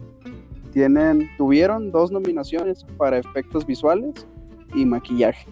tienen 0.72 1.28
tuvieron 1.36 1.90
dos 1.90 2.12
nominaciones 2.12 2.84
para 2.96 3.18
efectos 3.18 3.66
visuales 3.66 4.26
y 4.74 4.84
maquillaje. 4.84 5.46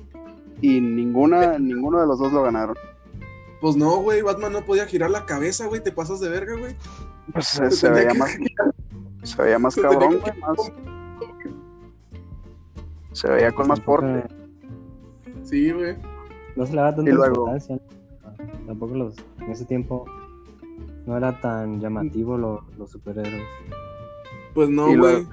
Y 0.60 0.80
ninguna 0.80 1.58
ninguno 1.58 2.00
de 2.00 2.06
los 2.06 2.18
dos 2.18 2.32
lo 2.32 2.42
ganaron. 2.42 2.76
Pues 3.60 3.76
no, 3.76 3.96
güey, 3.96 4.22
Batman 4.22 4.52
no 4.52 4.64
podía 4.64 4.86
girar 4.86 5.10
la 5.10 5.26
cabeza, 5.26 5.66
güey, 5.66 5.82
te 5.82 5.92
pasas 5.92 6.20
de 6.20 6.28
verga, 6.28 6.56
güey. 6.56 6.76
Pues 7.32 7.46
se, 7.46 7.90
veía 7.90 8.14
más, 8.14 8.36
se 9.22 9.42
veía 9.42 9.58
más 9.58 9.76
cabrón, 9.76 10.20
güey, 10.20 10.38
más... 10.38 10.72
Se 13.12 13.28
veía 13.28 13.52
con 13.52 13.68
más 13.68 13.80
porte. 13.80 14.24
Sí, 15.42 15.70
güey. 15.72 15.96
No 16.56 16.66
se 16.66 16.72
le 16.72 16.78
daba 16.78 16.94
tanta 16.94 17.10
importancia. 17.10 17.78
Tampoco 18.66 18.94
los, 18.94 19.14
en 19.38 19.50
ese 19.50 19.64
tiempo 19.64 20.04
no 21.06 21.16
era 21.16 21.40
tan 21.40 21.80
llamativo 21.80 22.38
los 22.38 22.90
superhéroes. 22.90 23.42
Pues 24.54 24.68
no, 24.68 24.96
güey. 24.96 25.26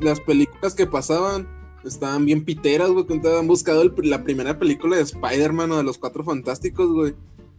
Las 0.00 0.20
películas 0.20 0.74
que 0.74 0.86
pasaban 0.86 1.46
estaban 1.84 2.24
bien 2.24 2.44
piteras, 2.44 2.90
güey. 2.90 3.06
Han 3.38 3.46
buscado 3.46 3.84
la 4.02 4.22
primera 4.22 4.58
película 4.58 4.96
de 4.96 5.02
Spider-Man 5.02 5.72
o 5.72 5.76
de 5.76 5.84
los 5.84 5.98
Cuatro 5.98 6.24
Fantásticos, 6.24 6.92
güey. 6.92 7.14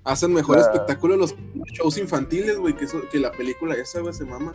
Hacen 0.08 0.34
mejor 0.34 0.58
espectáculo 0.58 1.18
los 1.18 1.36
shows 1.74 1.98
infantiles, 1.98 2.58
güey, 2.58 2.74
que, 2.74 2.88
que 3.12 3.20
la 3.20 3.32
película 3.32 3.76
esa, 3.76 4.00
güey, 4.00 4.14
se 4.14 4.24
mama. 4.24 4.54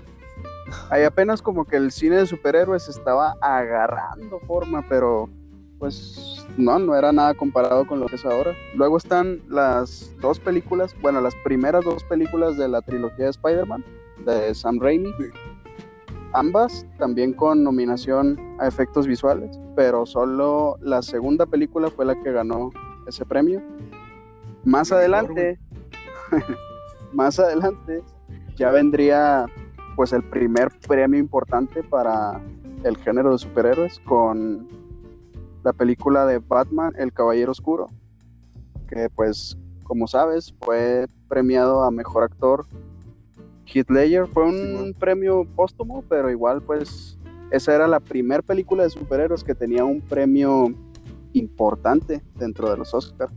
Ahí 0.90 1.04
apenas 1.04 1.42
como 1.42 1.66
que 1.66 1.76
el 1.76 1.92
cine 1.92 2.16
de 2.16 2.26
superhéroes 2.26 2.88
estaba 2.88 3.34
agarrando 3.42 4.40
forma, 4.40 4.82
pero 4.88 5.28
pues 5.78 6.46
no, 6.56 6.78
no 6.78 6.96
era 6.96 7.12
nada 7.12 7.34
comparado 7.34 7.86
con 7.86 8.00
lo 8.00 8.06
que 8.06 8.16
es 8.16 8.24
ahora. 8.24 8.54
Luego 8.74 8.96
están 8.96 9.42
las 9.48 10.14
dos 10.20 10.40
películas, 10.40 10.94
bueno, 11.02 11.20
las 11.20 11.34
primeras 11.44 11.84
dos 11.84 12.02
películas 12.04 12.56
de 12.56 12.68
la 12.68 12.80
trilogía 12.80 13.26
de 13.26 13.32
Spider-Man, 13.32 13.84
de 14.24 14.54
Sam 14.54 14.78
Raimi. 14.80 15.12
Ambas 16.32 16.86
también 16.98 17.34
con 17.34 17.62
nominación 17.62 18.38
a 18.58 18.68
efectos 18.68 19.06
visuales, 19.06 19.60
pero 19.76 20.06
solo 20.06 20.78
la 20.80 21.02
segunda 21.02 21.44
película 21.44 21.90
fue 21.90 22.06
la 22.06 22.14
que 22.22 22.32
ganó 22.32 22.70
ese 23.06 23.26
premio. 23.26 23.60
Más 24.64 24.92
adelante, 24.92 25.58
más 27.12 27.40
adelante, 27.40 28.02
ya 28.56 28.70
vendría 28.70 29.46
pues 29.96 30.12
el 30.12 30.22
primer 30.22 30.68
premio 30.86 31.18
importante 31.18 31.82
para 31.82 32.40
el 32.84 32.96
género 32.98 33.32
de 33.32 33.38
superhéroes 33.38 33.98
con 34.00 34.68
la 35.64 35.72
película 35.72 36.26
de 36.26 36.38
Batman, 36.38 36.94
El 36.96 37.12
Caballero 37.12 37.50
Oscuro, 37.50 37.88
que 38.88 39.08
pues 39.10 39.56
como 39.82 40.06
sabes 40.06 40.54
fue 40.60 41.06
premiado 41.28 41.82
a 41.82 41.90
Mejor 41.90 42.22
Actor. 42.22 42.64
Heath 43.66 43.90
Ledger 43.90 44.28
fue 44.28 44.44
un 44.44 44.94
premio 44.96 45.44
póstumo, 45.56 46.04
pero 46.08 46.30
igual 46.30 46.62
pues 46.62 47.18
esa 47.50 47.74
era 47.74 47.88
la 47.88 47.98
primera 47.98 48.42
película 48.42 48.84
de 48.84 48.90
superhéroes 48.90 49.42
que 49.42 49.56
tenía 49.56 49.84
un 49.84 50.00
premio 50.00 50.72
importante 51.32 52.22
dentro 52.36 52.70
de 52.70 52.76
los 52.76 52.94
Oscars 52.94 53.32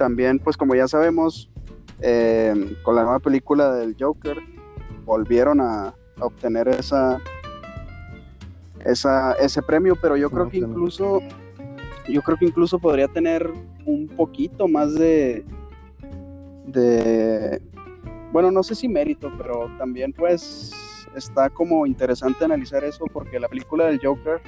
también, 0.00 0.38
pues 0.38 0.56
como 0.56 0.74
ya 0.74 0.88
sabemos, 0.88 1.50
eh, 2.00 2.74
con 2.82 2.94
la 2.94 3.02
nueva 3.02 3.18
película 3.18 3.74
del 3.74 3.94
Joker, 4.00 4.38
volvieron 5.04 5.60
a, 5.60 5.94
obtener 6.20 6.68
esa, 6.68 7.18
esa, 8.84 9.34
ese 9.34 9.60
premio, 9.60 9.96
pero 10.00 10.16
yo 10.16 10.30
creo 10.30 10.48
que 10.48 10.56
incluso, 10.56 11.20
yo 12.08 12.22
creo 12.22 12.38
que 12.38 12.46
incluso 12.46 12.78
podría 12.78 13.08
tener 13.08 13.50
un 13.84 14.06
poquito 14.08 14.68
más 14.68 14.94
de, 14.94 15.44
de, 16.66 17.60
bueno, 18.32 18.50
no 18.50 18.62
sé 18.62 18.74
si 18.74 18.88
mérito, 18.88 19.30
pero 19.36 19.70
también 19.76 20.14
pues 20.14 21.06
está 21.14 21.50
como 21.50 21.86
interesante 21.86 22.44
analizar 22.44 22.84
eso 22.84 23.04
porque 23.12 23.38
la 23.38 23.48
película 23.48 23.84
del 23.86 24.00
Joker, 24.02 24.40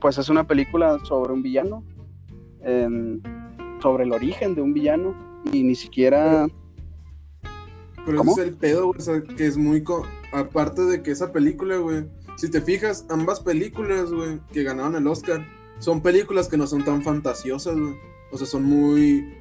pues 0.00 0.18
es 0.18 0.28
una 0.28 0.44
película 0.44 0.98
sobre 1.04 1.32
un 1.32 1.42
villano 1.42 1.82
sobre 3.80 4.04
el 4.04 4.12
origen 4.12 4.54
de 4.54 4.62
un 4.62 4.72
villano 4.72 5.14
y 5.52 5.62
ni 5.62 5.74
siquiera... 5.74 6.46
Pero, 8.04 8.22
ese 8.22 8.30
es 8.30 8.38
el 8.38 8.54
pedo, 8.54 8.86
güey, 8.86 8.98
o 8.98 9.02
sea, 9.02 9.22
que 9.22 9.46
es 9.46 9.56
muy... 9.56 9.84
Aparte 10.32 10.82
de 10.82 11.02
que 11.02 11.10
esa 11.10 11.32
película, 11.32 11.76
güey, 11.76 12.06
si 12.36 12.50
te 12.50 12.60
fijas, 12.60 13.04
ambas 13.10 13.40
películas, 13.40 14.10
güey, 14.10 14.40
que 14.52 14.62
ganaron 14.62 14.96
el 14.96 15.06
Oscar, 15.06 15.46
son 15.78 16.00
películas 16.00 16.48
que 16.48 16.56
no 16.56 16.66
son 16.66 16.84
tan 16.84 17.02
fantasiosas, 17.02 17.78
güey. 17.78 17.94
O 18.32 18.38
sea, 18.38 18.46
son 18.46 18.64
muy... 18.64 19.34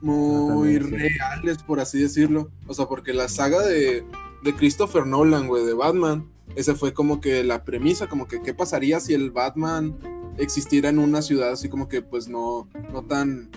Muy 0.00 0.78
reales, 0.78 1.62
por 1.62 1.80
así 1.80 2.00
decirlo. 2.00 2.50
O 2.66 2.74
sea, 2.74 2.86
porque 2.86 3.12
la 3.12 3.28
saga 3.28 3.62
de, 3.66 4.04
de 4.44 4.54
Christopher 4.54 5.06
Nolan, 5.06 5.48
güey, 5.48 5.64
de 5.64 5.74
Batman, 5.74 6.30
esa 6.54 6.74
fue 6.74 6.92
como 6.92 7.20
que 7.20 7.42
la 7.44 7.64
premisa, 7.64 8.08
como 8.08 8.28
que 8.28 8.40
qué 8.42 8.54
pasaría 8.54 9.00
si 9.00 9.14
el 9.14 9.30
Batman 9.30 9.96
existiera 10.38 10.88
en 10.88 10.98
una 10.98 11.22
ciudad 11.22 11.50
así 11.50 11.68
como 11.68 11.88
que 11.88 12.02
pues 12.02 12.28
no, 12.28 12.68
no 12.92 13.02
tan, 13.02 13.50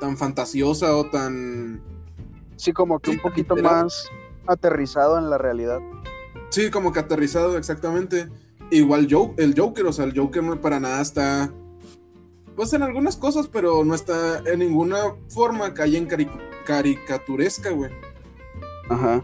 tan 0.00 0.16
fantasiosa 0.16 0.96
o 0.96 1.10
tan... 1.10 1.82
Sí, 2.56 2.72
como 2.72 2.98
que 3.00 3.10
un 3.10 3.18
poquito 3.18 3.56
más 3.56 4.08
aterrizado 4.46 5.18
en 5.18 5.30
la 5.30 5.38
realidad. 5.38 5.80
Sí, 6.50 6.70
como 6.70 6.92
que 6.92 7.00
aterrizado, 7.00 7.56
exactamente. 7.56 8.28
Igual 8.70 9.08
el 9.36 9.54
Joker, 9.58 9.86
o 9.86 9.92
sea, 9.92 10.04
el 10.04 10.18
Joker 10.18 10.42
no 10.42 10.60
para 10.60 10.80
nada 10.80 11.00
está... 11.00 11.52
Pues 12.54 12.72
en 12.74 12.82
algunas 12.82 13.16
cosas, 13.16 13.48
pero 13.48 13.84
no 13.84 13.94
está 13.94 14.42
en 14.44 14.58
ninguna 14.58 15.14
forma 15.28 15.72
que 15.72 15.82
haya 15.82 15.98
en 15.98 16.08
caricaturesca, 16.66 17.70
güey. 17.70 17.90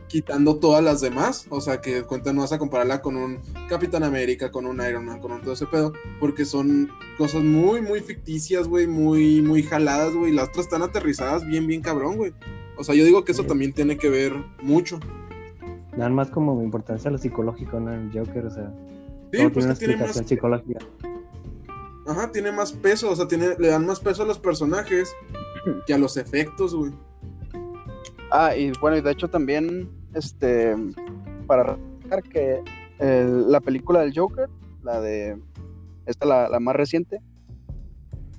Quitando 0.08 0.56
todas 0.56 0.82
las 0.82 1.00
demás. 1.00 1.46
O 1.50 1.60
sea, 1.60 1.80
que 1.80 2.02
cuenta 2.02 2.32
no 2.32 2.42
vas 2.42 2.52
a 2.52 2.58
compararla 2.58 3.02
con 3.02 3.16
un 3.16 3.38
Capitán 3.68 4.02
América, 4.02 4.50
con 4.50 4.66
un 4.66 4.80
Iron 4.80 5.04
Man, 5.04 5.20
con 5.20 5.32
un 5.32 5.40
todo 5.40 5.52
ese 5.52 5.66
pedo. 5.66 5.92
Porque 6.20 6.44
son 6.44 6.90
cosas 7.16 7.42
muy, 7.42 7.82
muy 7.82 8.00
ficticias, 8.00 8.68
güey. 8.68 8.86
Muy, 8.86 9.42
muy 9.42 9.62
jaladas, 9.62 10.14
güey. 10.14 10.32
Las 10.32 10.48
otras 10.48 10.66
están 10.66 10.82
aterrizadas 10.82 11.46
bien, 11.46 11.66
bien 11.66 11.82
cabrón, 11.82 12.16
güey. 12.16 12.32
O 12.76 12.84
sea, 12.84 12.94
yo 12.94 13.04
digo 13.04 13.24
que 13.24 13.32
eso 13.32 13.44
también 13.44 13.72
tiene 13.72 13.98
que 13.98 14.08
ver 14.08 14.32
mucho. 14.62 15.00
Nada 15.96 16.10
más 16.10 16.30
como 16.30 16.62
importancia 16.62 17.08
a 17.08 17.12
lo 17.12 17.18
psicológico, 17.18 17.80
¿no? 17.80 17.92
El 17.92 18.10
Joker, 18.12 18.46
o 18.46 18.50
sea. 18.50 18.72
Sí, 19.32 19.48
pues 19.48 19.64
tiene 19.64 19.74
que 19.74 19.86
tiene 19.86 19.96
más. 19.96 20.16
Psicológica. 20.24 20.78
Ajá, 22.06 22.32
tiene 22.32 22.52
más 22.52 22.72
peso, 22.72 23.10
o 23.10 23.16
sea, 23.16 23.28
tiene, 23.28 23.56
le 23.58 23.68
dan 23.68 23.84
más 23.84 24.00
peso 24.00 24.22
a 24.22 24.26
los 24.26 24.38
personajes 24.38 25.14
que 25.86 25.92
a 25.92 25.98
los 25.98 26.16
efectos, 26.16 26.74
güey. 26.74 26.92
Ah, 28.30 28.54
y 28.56 28.72
bueno, 28.80 28.96
y 28.96 29.00
de 29.00 29.10
hecho 29.10 29.28
también, 29.28 29.88
este, 30.14 30.74
para 31.46 31.76
recalcar 32.02 32.22
que 32.24 32.62
la 32.98 33.60
película 33.60 34.00
del 34.00 34.12
Joker, 34.14 34.48
la 34.82 35.00
de, 35.00 35.38
esta 36.06 36.26
la, 36.26 36.48
la 36.48 36.60
más 36.60 36.76
reciente, 36.76 37.20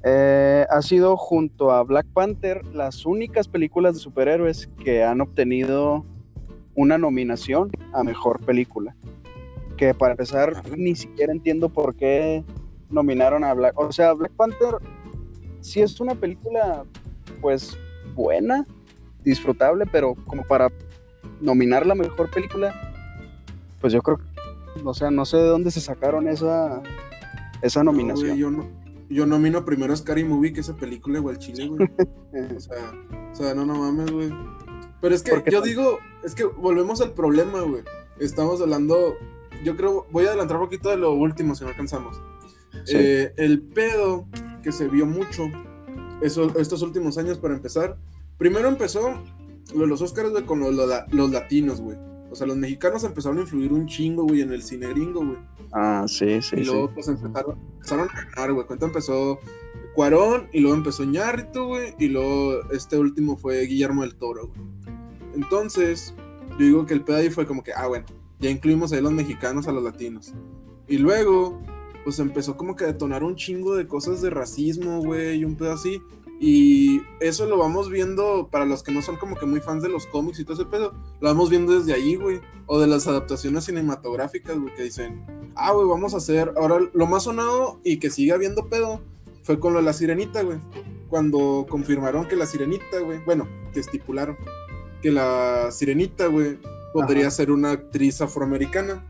eh, 0.03 0.65
ha 0.69 0.81
sido 0.81 1.17
junto 1.17 1.71
a 1.71 1.83
Black 1.83 2.07
Panther 2.13 2.65
las 2.73 3.05
únicas 3.05 3.47
películas 3.47 3.95
de 3.95 3.99
superhéroes 3.99 4.69
que 4.83 5.03
han 5.03 5.19
obtenido 5.19 6.05
una 6.75 6.97
nominación 6.97 7.69
a 7.93 8.03
mejor 8.03 8.39
película. 8.45 8.95
Que 9.75 9.93
para 9.93 10.11
empezar, 10.11 10.63
ni 10.77 10.95
siquiera 10.95 11.33
entiendo 11.33 11.69
por 11.69 11.95
qué 11.95 12.43
nominaron 12.89 13.43
a 13.43 13.53
Black. 13.53 13.77
O 13.77 13.91
sea, 13.91 14.13
Black 14.13 14.31
Panther 14.33 14.75
sí 15.59 15.81
es 15.81 15.99
una 15.99 16.15
película 16.15 16.85
pues 17.41 17.77
buena, 18.15 18.65
disfrutable, 19.29 19.85
pero 19.85 20.15
como 20.25 20.43
para 20.43 20.71
nominar 21.41 21.85
la 21.85 21.95
mejor 21.95 22.29
película, 22.29 22.73
pues 23.79 23.93
yo 23.93 24.01
creo 24.01 24.17
que, 24.17 24.23
o 24.83 24.93
sea, 24.93 25.11
no 25.11 25.25
sé 25.25 25.37
de 25.37 25.47
dónde 25.47 25.71
se 25.71 25.81
sacaron 25.81 26.27
esa, 26.27 26.81
esa 27.61 27.83
nominación. 27.83 28.37
yo, 28.37 28.51
no, 28.51 28.67
yo 29.09 29.25
nomino 29.25 29.65
primero 29.65 29.93
a 29.93 29.97
Scary 29.97 30.23
Movie 30.23 30.53
que 30.53 30.61
esa 30.61 30.75
película, 30.75 31.19
igual 31.19 31.37
Chile, 31.39 31.67
güey. 31.67 31.89
o, 32.55 32.59
sea, 32.59 32.91
o 33.31 33.35
sea, 33.35 33.53
no, 33.55 33.65
no 33.65 33.75
mames, 33.75 34.11
güey. 34.11 34.29
Pero 35.01 35.15
es 35.15 35.23
que 35.23 35.31
yo 35.49 35.61
digo, 35.61 35.99
es 36.23 36.35
que 36.35 36.43
volvemos 36.43 37.01
al 37.01 37.13
problema, 37.13 37.61
güey. 37.61 37.83
Estamos 38.19 38.61
hablando, 38.61 39.15
yo 39.63 39.77
creo, 39.77 40.05
voy 40.11 40.25
a 40.25 40.29
adelantar 40.29 40.57
un 40.57 40.63
poquito 40.63 40.89
de 40.89 40.97
lo 40.97 41.13
último 41.13 41.55
si 41.55 41.63
no 41.63 41.69
alcanzamos. 41.69 42.21
Eh, 42.93 43.33
el 43.37 43.61
pedo 43.61 44.27
que 44.61 44.71
se 44.71 44.87
vio 44.87 45.05
mucho 45.05 45.45
eso, 46.21 46.57
estos 46.59 46.81
últimos 46.81 47.17
años 47.17 47.37
para 47.37 47.53
empezar. 47.53 47.97
Primero 48.39 48.69
empezó 48.69 49.21
lo 49.75 49.81
de 49.81 49.87
los 49.87 50.01
Oscars, 50.01 50.31
güey, 50.31 50.45
con 50.45 50.61
los, 50.61 50.73
los 51.11 51.31
latinos, 51.31 51.81
güey. 51.81 51.97
O 52.31 52.35
sea, 52.35 52.47
los 52.47 52.57
mexicanos 52.57 53.03
empezaron 53.03 53.37
a 53.37 53.41
influir 53.41 53.73
un 53.73 53.85
chingo, 53.85 54.23
güey, 54.23 54.41
en 54.41 54.51
el 54.51 54.63
cine 54.63 54.87
gringo, 54.87 55.19
güey. 55.19 55.37
Ah, 55.73 56.05
sí, 56.07 56.41
sí. 56.41 56.57
Y 56.57 56.63
luego, 56.63 56.89
pues 56.93 57.07
empezaron, 57.07 57.59
empezaron 57.75 58.07
a 58.09 58.29
ganar, 58.31 58.53
güey. 58.53 58.65
Cuenta 58.65 58.85
empezó 58.85 59.39
Cuarón, 59.93 60.47
y 60.53 60.61
luego 60.61 60.77
empezó 60.77 61.03
Ñarrito, 61.03 61.67
güey. 61.67 61.93
Y 61.99 62.07
luego 62.07 62.61
este 62.71 62.97
último 62.97 63.37
fue 63.37 63.61
Guillermo 63.65 64.03
del 64.03 64.15
Toro, 64.15 64.47
güey. 64.47 64.61
Entonces, 65.35 66.15
yo 66.51 66.65
digo 66.65 66.85
que 66.85 66.93
el 66.93 67.03
pedo 67.03 67.17
ahí 67.17 67.29
fue 67.29 67.45
como 67.45 67.63
que, 67.63 67.73
ah, 67.73 67.87
bueno, 67.87 68.05
ya 68.39 68.49
incluimos 68.49 68.93
ahí 68.93 69.01
los 69.01 69.11
mexicanos 69.11 69.67
a 69.67 69.71
los 69.71 69.83
latinos. 69.83 70.33
Y 70.87 70.97
luego, 70.97 71.59
pues 72.03 72.19
empezó 72.19 72.55
como 72.57 72.75
que 72.75 72.85
a 72.85 72.87
detonar 72.87 73.23
un 73.23 73.35
chingo 73.35 73.75
de 73.75 73.87
cosas 73.87 74.21
de 74.21 74.29
racismo, 74.29 75.01
güey, 75.01 75.39
y 75.39 75.45
un 75.45 75.55
pedo 75.55 75.73
así. 75.73 76.01
Y 76.41 77.01
eso 77.19 77.45
lo 77.47 77.57
vamos 77.57 77.89
viendo, 77.89 78.47
para 78.49 78.65
los 78.65 78.81
que 78.81 78.93
no 78.93 79.01
son 79.01 79.17
como 79.17 79.35
que 79.35 79.45
muy 79.45 79.59
fans 79.59 79.83
de 79.83 79.89
los 79.89 80.05
cómics 80.07 80.39
y 80.39 80.45
todo 80.45 80.53
ese 80.53 80.65
pedo, 80.65 80.93
lo 81.19 81.27
vamos 81.27 81.49
viendo 81.49 81.77
desde 81.77 81.93
ahí, 81.93 82.15
güey. 82.15 82.39
O 82.65 82.79
de 82.79 82.87
las 82.87 83.07
adaptaciones 83.07 83.65
cinematográficas, 83.65 84.57
güey, 84.57 84.73
que 84.73 84.83
dicen, 84.83 85.25
ah, 85.55 85.73
güey, 85.73 85.87
vamos 85.87 86.13
a 86.13 86.17
hacer. 86.17 86.53
Ahora, 86.55 86.79
lo 86.93 87.07
más 87.07 87.23
sonado 87.23 87.81
y 87.83 87.97
que 87.97 88.09
sigue 88.09 88.31
habiendo 88.31 88.69
pedo 88.69 89.01
fue 89.43 89.59
con 89.59 89.73
lo 89.73 89.79
de 89.79 89.85
la 89.85 89.93
sirenita, 89.93 90.41
güey. 90.43 90.59
Cuando 91.09 91.65
confirmaron 91.69 92.25
que 92.25 92.37
la 92.37 92.45
sirenita, 92.45 92.99
güey, 92.99 93.19
bueno, 93.25 93.47
que 93.73 93.81
estipularon 93.81 94.37
que 95.01 95.11
la 95.11 95.71
sirenita, 95.71 96.27
güey, 96.27 96.57
podría 96.93 97.29
ser 97.31 97.51
una 97.51 97.71
actriz 97.71 98.21
afroamericana. 98.21 99.05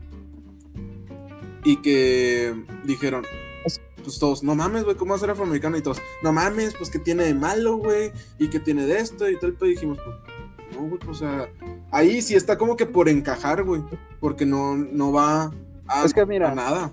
Y 1.62 1.76
que 1.76 2.54
dijeron, 2.84 3.24
pues 3.62 4.18
todos, 4.18 4.42
no 4.42 4.54
mames, 4.54 4.84
güey, 4.84 4.96
¿cómo 4.96 5.10
va 5.10 5.16
a 5.16 5.20
ser 5.20 5.30
afroamericana? 5.30 5.78
Y 5.78 5.82
todos, 5.82 6.00
no 6.22 6.32
mames, 6.32 6.74
pues 6.74 6.90
que 6.90 6.98
tiene 6.98 7.24
de 7.24 7.34
malo, 7.34 7.76
güey, 7.76 8.12
y 8.38 8.48
que 8.48 8.60
tiene 8.60 8.86
de 8.86 8.98
esto 8.98 9.28
y 9.28 9.38
tal, 9.38 9.54
pero 9.54 9.70
dijimos, 9.70 9.98
pues, 10.04 10.16
no, 10.74 10.88
güey, 10.88 10.98
pues, 10.98 11.10
o 11.10 11.14
sea, 11.14 11.48
ahí 11.90 12.22
sí 12.22 12.34
está 12.34 12.56
como 12.56 12.76
que 12.76 12.86
por 12.86 13.08
encajar, 13.08 13.62
güey, 13.62 13.82
porque 14.20 14.46
no, 14.46 14.76
no 14.76 15.12
va 15.12 15.50
a, 15.86 16.04
es 16.04 16.14
que 16.14 16.24
mira, 16.24 16.54
nada. 16.54 16.92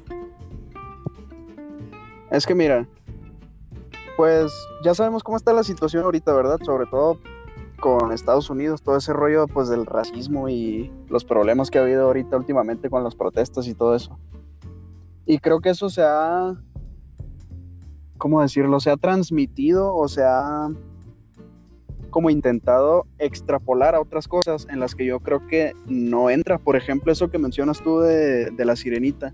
Es 2.32 2.46
que 2.46 2.56
mira, 2.56 2.88
pues 4.18 4.52
ya 4.84 4.94
sabemos 4.94 5.24
cómo 5.24 5.38
está 5.38 5.54
la 5.54 5.64
situación 5.64 6.04
ahorita, 6.04 6.34
¿verdad? 6.34 6.60
Sobre 6.66 6.88
todo 6.88 7.20
con 7.80 8.12
Estados 8.12 8.50
Unidos, 8.50 8.82
todo 8.82 8.98
ese 8.98 9.14
rollo 9.14 9.48
pues 9.48 9.70
del 9.70 9.86
racismo 9.86 10.50
y 10.50 10.92
los 11.10 11.24
problemas 11.24 11.70
que 11.70 11.78
ha 11.78 11.84
habido 11.84 12.06
ahorita 12.06 12.36
últimamente 12.36 12.90
con 12.90 13.04
las 13.04 13.16
protestas 13.16 13.68
y 13.68 13.76
todo 13.76 13.96
eso. 13.96 14.18
Y 15.28 15.38
creo 15.38 15.60
que 15.60 15.70
eso 15.70 15.90
se 15.90 16.02
ha 16.02 16.56
¿cómo 18.18 18.42
decirlo? 18.42 18.80
Se 18.80 18.90
ha 18.90 18.98
transmitido 18.98 19.94
o 19.94 20.08
se 20.08 20.24
ha 20.24 20.70
como 22.10 22.30
intentado 22.30 23.06
extrapolar 23.20 23.94
a 23.94 24.02
otras 24.02 24.28
cosas 24.28 24.66
en 24.70 24.80
las 24.80 24.96
que 24.96 25.06
yo 25.06 25.20
creo 25.20 25.46
que 25.48 25.74
no 25.88 26.30
entra. 26.30 26.58
Por 26.58 26.76
ejemplo, 26.76 27.12
eso 27.12 27.30
que 27.30 27.38
mencionas 27.38 27.82
tú 27.82 28.00
de, 28.00 28.52
la 28.58 28.76
sirenita. 28.76 29.34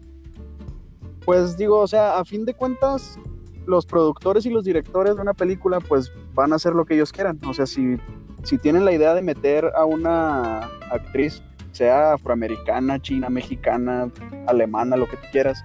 Pues 1.26 1.58
digo, 1.58 1.80
o 1.80 1.88
sea, 1.88 2.20
a 2.20 2.26
fin 2.26 2.46
de 2.46 2.54
cuentas, 2.54 3.18
los 3.66 3.86
productores 3.86 4.46
y 4.46 4.50
los 4.50 4.66
directores 4.66 5.16
de 5.16 5.22
una 5.22 5.34
película 5.34 5.80
pues 5.80 6.12
van 6.34 6.52
a 6.52 6.56
hacer 6.56 6.74
lo 6.74 6.86
que 6.86 6.96
ellos 6.96 7.12
quieran. 7.14 7.40
O 7.48 7.54
sea, 7.54 7.66
si, 7.66 7.98
si 8.44 8.58
tienen 8.58 8.84
la 8.84 8.92
idea 8.92 9.14
de 9.14 9.22
meter 9.22 9.72
a 9.76 9.86
una 9.86 10.70
actriz, 10.92 11.42
sea 11.72 12.14
afroamericana, 12.14 13.00
china, 13.00 13.30
mexicana, 13.30 14.12
alemana, 14.48 14.98
lo 14.98 15.08
que 15.08 15.16
tú 15.16 15.28
quieras, 15.32 15.64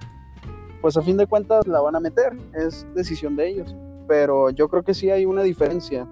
pues 0.81 0.97
a 0.97 1.01
fin 1.01 1.17
de 1.17 1.27
cuentas 1.27 1.67
la 1.67 1.81
van 1.81 1.95
a 1.95 1.99
meter, 1.99 2.35
es 2.53 2.85
decisión 2.95 3.35
de 3.35 3.49
ellos. 3.49 3.75
Pero 4.07 4.49
yo 4.49 4.69
creo 4.69 4.83
que 4.83 4.93
sí 4.93 5.09
hay 5.09 5.25
una 5.25 5.43
diferencia 5.43 6.07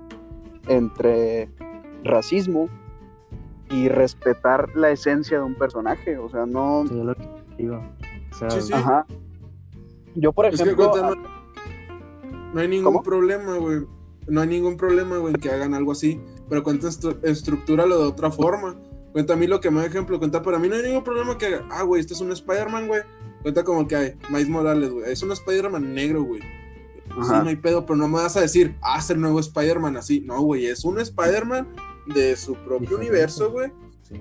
entre 0.68 1.50
racismo 2.04 2.70
y 3.70 3.90
respetar 3.90 4.70
la 4.76 4.92
esencia 4.92 5.38
de 5.38 5.44
un 5.44 5.56
personaje, 5.56 6.18
o 6.18 6.30
sea, 6.30 6.46
no... 6.46 6.86
Ajá. 8.74 9.06
Yo, 10.16 10.32
por 10.32 10.46
ejemplo... 10.46 10.92
no, 12.54 12.60
hay 12.60 12.68
ningún 12.68 13.04
problema, 13.04 13.58
güey. 13.58 13.86
No 14.28 14.42
hay 14.42 14.48
ningún 14.48 14.78
problema, 14.78 15.18
güey, 15.18 15.34
en 15.34 15.40
que 15.40 15.50
hagan 15.50 15.74
algo 15.74 15.94
así, 15.94 16.20
pero 16.50 16.64
cuenta 16.64 16.90
estructúralo 17.24 17.98
de 17.98 18.06
otra 18.06 18.30
forma. 18.30 18.76
Cuenta 19.14 19.34
a 19.34 19.36
mí 19.36 19.48
lo 19.48 19.60
que 19.60 19.72
me 19.72 19.80
da 19.80 19.86
ejemplo, 19.86 20.20
cuenta 20.20 20.42
para 20.42 20.60
mí 20.60 20.68
no 20.68 20.76
hay 20.76 20.84
ningún 20.84 21.04
problema 21.04 21.38
que 21.38 21.48
haga, 21.48 21.66
ah, 21.72 21.84
güey, 21.84 22.02
este 22.02 22.14
es 22.14 22.22
un 22.22 22.32
Spider-Man, 22.32 22.88
güey, 22.88 23.02
Cuenta 23.48 23.64
como 23.64 23.88
que 23.88 23.96
hay 23.96 24.14
Miles 24.30 24.50
Morales, 24.50 24.90
güey. 24.90 25.10
Es 25.10 25.24
un 25.24 25.32
Spider-Man 25.32 25.94
negro, 25.94 26.22
güey. 26.22 26.42
Sí, 26.42 27.32
no 27.32 27.48
hay 27.48 27.56
pedo, 27.56 27.86
pero 27.86 27.96
no 27.96 28.10
me 28.10 28.16
vas 28.16 28.36
a 28.36 28.42
decir, 28.42 28.76
ah, 28.82 29.00
es 29.00 29.10
el 29.10 29.22
nuevo 29.22 29.40
Spider-Man 29.40 29.96
así. 29.96 30.20
No, 30.20 30.42
güey, 30.42 30.66
es 30.66 30.84
un 30.84 31.00
Spider-Man 31.00 31.66
de 32.14 32.36
su 32.36 32.56
propio 32.56 32.98
universo, 32.98 33.50
güey. 33.50 33.72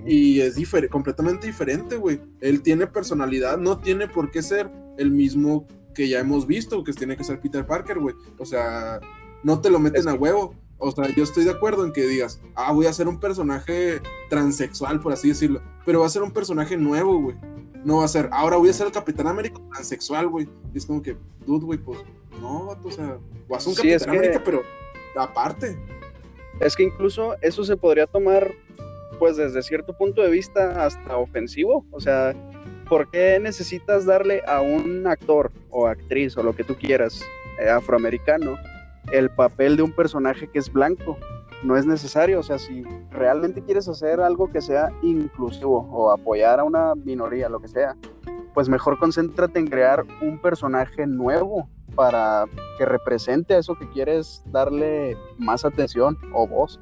Y 0.07 0.39
es 0.39 0.55
completamente 0.89 1.49
diferente, 1.49 1.97
güey. 1.97 2.21
Él 2.41 2.63
tiene 2.63 2.87
personalidad, 2.87 3.59
no 3.59 3.81
tiene 3.81 4.07
por 4.07 4.31
qué 4.31 4.43
ser 4.43 4.71
el 4.97 5.11
mismo 5.11 5.67
que 5.93 6.09
ya 6.09 6.21
hemos 6.21 6.47
visto, 6.47 6.85
que 6.85 6.93
tiene 6.93 7.17
que 7.17 7.25
ser 7.25 7.41
Peter 7.41 7.67
Parker, 7.67 7.99
güey. 7.99 8.15
O 8.39 8.47
sea, 8.47 9.01
no 9.43 9.61
te 9.61 9.71
lo 9.71 9.81
meten 9.81 10.07
a 10.07 10.15
huevo. 10.15 10.55
O 10.79 10.93
sea, 10.93 11.13
yo 11.13 11.25
estoy 11.25 11.43
de 11.43 11.51
acuerdo 11.51 11.85
en 11.85 11.93
que 11.93 12.07
digas, 12.07 12.41
ah, 12.55 12.71
voy 12.71 12.87
a 12.87 12.93
ser 12.93 13.09
un 13.09 13.19
personaje 13.19 14.01
transexual, 14.31 15.01
por 15.01 15.13
así 15.13 15.31
decirlo. 15.31 15.63
Pero 15.85 15.99
va 15.99 16.07
a 16.07 16.11
ser 16.11 16.23
un 16.23 16.31
personaje 16.31 16.77
nuevo, 16.77 17.21
güey 17.21 17.37
no 17.87 17.99
va 17.99 18.05
a 18.05 18.09
ser, 18.09 18.29
ahora 18.33 18.57
voy 18.57 18.69
a 18.69 18.73
ser 18.73 18.89
el 18.89 18.93
Capitán 18.93 19.29
América 19.29 19.61
transexual, 19.73 20.27
güey. 20.27 20.49
Y 20.75 20.79
es 20.79 20.85
como 20.85 21.01
que, 21.01 21.17
dude, 21.47 21.65
güey, 21.65 21.79
pues, 21.79 22.01
no, 22.41 22.77
o 22.83 22.91
sea, 22.91 23.17
vas 23.49 23.65
a 23.65 23.71
un 23.71 23.77
Capitán 23.77 24.11
América, 24.11 24.43
pero 24.45 24.63
aparte. 25.15 25.79
Es 26.59 26.75
que 26.75 26.83
incluso 26.83 27.37
eso 27.43 27.63
se 27.63 27.77
podría 27.77 28.09
tomar, 28.09 28.53
pues, 29.21 29.37
desde 29.37 29.63
cierto 29.63 29.97
punto 29.97 30.21
de 30.21 30.31
vista 30.31 30.85
hasta 30.85 31.17
ofensivo. 31.17 31.87
O 31.93 32.01
sea, 32.01 32.35
¿por 32.89 33.09
qué 33.09 33.39
necesitas 33.39 34.05
darle 34.05 34.43
a 34.49 34.61
un 34.63 35.07
actor 35.07 35.53
o 35.71 35.87
actriz 35.87 36.37
o 36.37 36.43
lo 36.43 36.57
que 36.57 36.65
tú 36.65 36.75
quieras, 36.75 37.23
eh, 37.61 37.71
afroamericano, 37.71 38.59
el 39.13 39.31
papel 39.31 39.77
de 39.77 39.85
un 39.85 39.93
personaje 39.93 40.49
que 40.49 40.59
es 40.59 40.73
blanco? 40.73 41.17
No 41.63 41.77
es 41.77 41.87
necesario. 41.87 42.41
O 42.41 42.43
sea, 42.43 42.59
si 42.59 42.83
realmente 43.11 43.63
quieres 43.63 43.89
hacer 43.89 44.21
algo 44.21 44.51
que 44.51 44.61
sea 44.61 44.91
inclusivo 45.03 45.89
o 45.91 46.11
apoyar 46.11 46.61
a 46.61 46.65
una 46.65 46.95
minoría, 46.95 47.49
lo 47.49 47.61
que 47.61 47.69
sea, 47.69 47.97
pues 48.55 48.69
mejor 48.69 48.99
concéntrate 48.99 49.59
en 49.59 49.67
crear 49.67 50.05
un 50.23 50.39
personaje 50.41 51.07
nuevo 51.07 51.69
para 51.95 52.47
que 52.79 52.85
represente 52.85 53.55
a 53.55 53.59
eso 53.59 53.75
que 53.75 53.89
quieres 53.91 54.43
darle 54.47 55.17
más 55.39 55.65
atención 55.65 56.19
o 56.33 56.47
voz. 56.47 56.81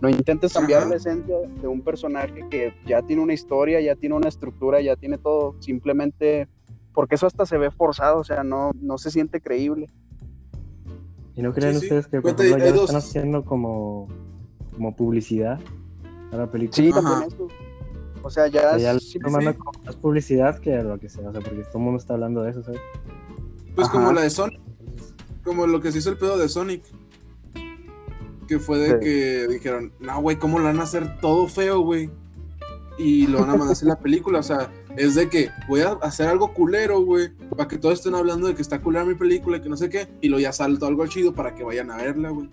No 0.00 0.08
intentes 0.08 0.52
cambiar 0.52 0.86
la 0.86 0.96
esencia 0.96 1.36
de 1.60 1.66
un 1.66 1.82
personaje 1.82 2.46
que 2.48 2.72
ya 2.86 3.02
tiene 3.02 3.22
una 3.22 3.32
historia, 3.32 3.80
ya 3.80 3.96
tiene 3.96 4.14
una 4.14 4.28
estructura, 4.28 4.80
ya 4.80 4.94
tiene 4.94 5.18
todo, 5.18 5.56
simplemente 5.58 6.46
porque 6.92 7.16
eso 7.16 7.26
hasta 7.26 7.46
se 7.46 7.58
ve 7.58 7.70
forzado, 7.70 8.18
o 8.18 8.24
sea, 8.24 8.44
no, 8.44 8.70
no 8.80 8.98
se 8.98 9.10
siente 9.10 9.40
creíble. 9.40 9.88
¿Y 11.38 11.42
no 11.42 11.54
creen 11.54 11.76
ustedes 11.76 12.08
que 12.08 12.20
por 12.20 12.32
ejemplo, 12.32 12.58
ya 12.58 12.74
lo 12.74 12.80
están 12.80 12.96
haciendo 12.96 13.44
como, 13.44 14.08
como 14.74 14.96
publicidad 14.96 15.60
a 16.32 16.36
la 16.36 16.50
película? 16.50 16.74
Sí, 16.74 16.90
también 16.90 17.28
eso. 17.32 17.46
O 18.24 18.28
sea, 18.28 18.48
ya, 18.48 18.72
o 18.74 18.78
sea, 18.80 18.94
ya 18.94 19.20
tomando 19.22 19.54
más 19.86 19.94
publicidad 19.94 20.58
que 20.58 20.82
lo 20.82 20.98
que 20.98 21.08
sea, 21.08 21.28
o 21.28 21.32
sea, 21.32 21.40
porque 21.40 21.62
todo 21.62 21.78
el 21.78 21.84
mundo 21.84 22.00
está 22.00 22.14
hablando 22.14 22.42
de 22.42 22.50
eso, 22.50 22.64
¿sabes? 22.64 22.80
Pues 23.76 23.88
como 23.88 24.12
la 24.12 24.22
de 24.22 24.30
Sonic, 24.30 24.60
como 25.44 25.68
lo 25.68 25.80
que 25.80 25.92
se 25.92 25.98
hizo 25.98 26.10
el 26.10 26.18
pedo 26.18 26.36
de 26.38 26.48
Sonic. 26.48 26.82
Que 28.48 28.58
fue 28.58 28.78
de 28.78 28.98
que 28.98 29.46
dijeron, 29.46 29.92
no, 30.00 30.20
güey, 30.20 30.40
¿cómo 30.40 30.58
lo 30.58 30.64
van 30.64 30.80
a 30.80 30.82
hacer 30.82 31.20
todo 31.20 31.46
feo, 31.46 31.82
güey? 31.82 32.10
Y 32.98 33.28
lo 33.28 33.38
van 33.40 33.50
a 33.50 33.52
mandar 33.52 33.68
a 33.68 33.72
hacer 33.72 33.86
la 33.86 34.00
película, 34.00 34.40
o 34.40 34.42
sea, 34.42 34.72
es 34.98 35.14
de 35.14 35.28
que 35.28 35.50
voy 35.68 35.80
a 35.80 35.92
hacer 36.02 36.28
algo 36.28 36.52
culero, 36.52 37.00
güey, 37.00 37.28
para 37.50 37.68
que 37.68 37.78
todos 37.78 37.94
estén 37.94 38.14
hablando 38.14 38.48
de 38.48 38.54
que 38.54 38.62
está 38.62 38.80
culera 38.80 39.04
mi 39.04 39.14
película 39.14 39.56
y 39.56 39.60
que 39.60 39.68
no 39.68 39.76
sé 39.76 39.88
qué, 39.88 40.08
y 40.20 40.28
lo 40.28 40.38
ya 40.38 40.52
salto 40.52 40.86
algo 40.86 41.06
chido 41.06 41.32
para 41.32 41.54
que 41.54 41.62
vayan 41.62 41.90
a 41.90 41.96
verla, 41.96 42.30
güey. 42.30 42.48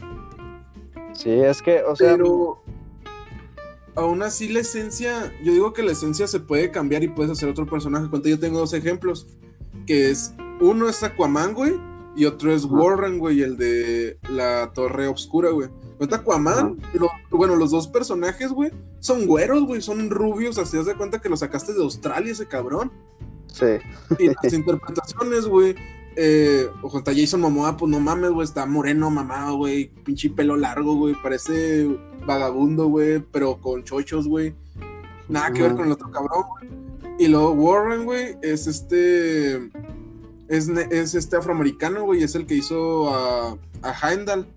Sí, 1.14 1.32
es 1.32 1.62
que, 1.62 1.82
o 1.82 1.96
sea. 1.96 2.12
Pero 2.12 2.62
aún 3.96 4.22
así 4.22 4.48
la 4.50 4.60
esencia, 4.60 5.34
yo 5.44 5.54
digo 5.54 5.74
que 5.74 5.82
la 5.82 5.94
esencia 5.94 6.28
se 6.28 6.40
puede 6.40 6.70
cambiar 6.72 7.04
y 7.04 7.08
puedes 7.08 7.32
hacer 7.32 7.50
otro 7.50 7.66
personaje. 7.66 8.10
Cuando 8.10 8.30
yo 8.30 8.40
tengo 8.40 8.60
dos 8.60 8.74
ejemplos, 8.74 9.28
que 9.88 10.12
es 10.12 10.34
uno 10.60 10.88
es 10.88 11.02
Aquaman, 11.04 11.54
güey, 11.54 11.74
y 12.16 12.26
otro 12.26 12.54
es 12.54 12.66
Warren, 12.66 13.18
güey, 13.18 13.42
el 13.42 13.58
de 13.58 14.20
la 14.30 14.72
Torre 14.74 15.08
Obscura, 15.08 15.50
güey. 15.50 15.70
Cuenta 15.98 16.18
Aquaman, 16.18 16.78
bueno, 17.30 17.56
los 17.56 17.72
dos 17.72 17.88
personajes, 17.88 18.52
güey, 18.52 18.72
son 19.00 19.26
güeros, 19.26 19.64
güey, 19.64 19.82
son 19.82 20.10
rubios, 20.10 20.58
así 20.58 20.76
das 20.76 20.88
de 20.88 20.96
cuenta 20.96 21.22
que 21.22 21.30
lo 21.30 21.38
sacaste 21.38 21.74
de 21.74 21.82
Australia 21.82 22.32
ese 22.32 22.48
cabrón. 22.48 22.92
Sí. 23.48 23.66
Y 24.20 24.28
las 24.28 24.54
interpretaciones, 24.54 25.46
güey. 25.46 25.76
Eh, 26.18 26.70
ojo, 26.82 27.00
está 27.00 27.14
Jason 27.14 27.42
Momoa, 27.42 27.76
pues 27.78 27.92
no 27.92 28.00
mames, 28.00 28.32
güey, 28.32 28.46
está 28.46 28.66
moreno, 28.66 29.10
mamado, 29.10 29.58
güey, 29.58 29.90
pinche 30.04 30.30
pelo 30.30 30.56
largo, 30.56 30.96
güey, 30.96 31.16
parece 31.22 31.88
vagabundo, 32.26 32.88
güey, 32.88 33.20
pero 33.20 33.60
con 33.60 33.84
chochos, 33.84 34.28
güey. 34.28 34.56
Nada 35.28 35.52
que 35.52 35.62
ver 35.62 35.76
con 35.76 35.86
el 35.86 35.94
otro 35.94 36.12
cabrón, 36.12 36.44
güey. 36.50 36.86
Y 37.18 37.28
luego 37.28 37.52
Warren, 37.52 38.06
güey, 38.06 38.38
es 38.42 38.68
este. 38.68 39.56
Es, 40.48 40.68
es 40.70 41.16
este 41.16 41.38
afroamericano, 41.38 42.04
güey, 42.04 42.24
es 42.24 42.36
el 42.36 42.46
que 42.46 42.56
hizo 42.56 43.10
a, 43.14 43.58
a 43.82 43.94
Heimdall. 44.12 44.48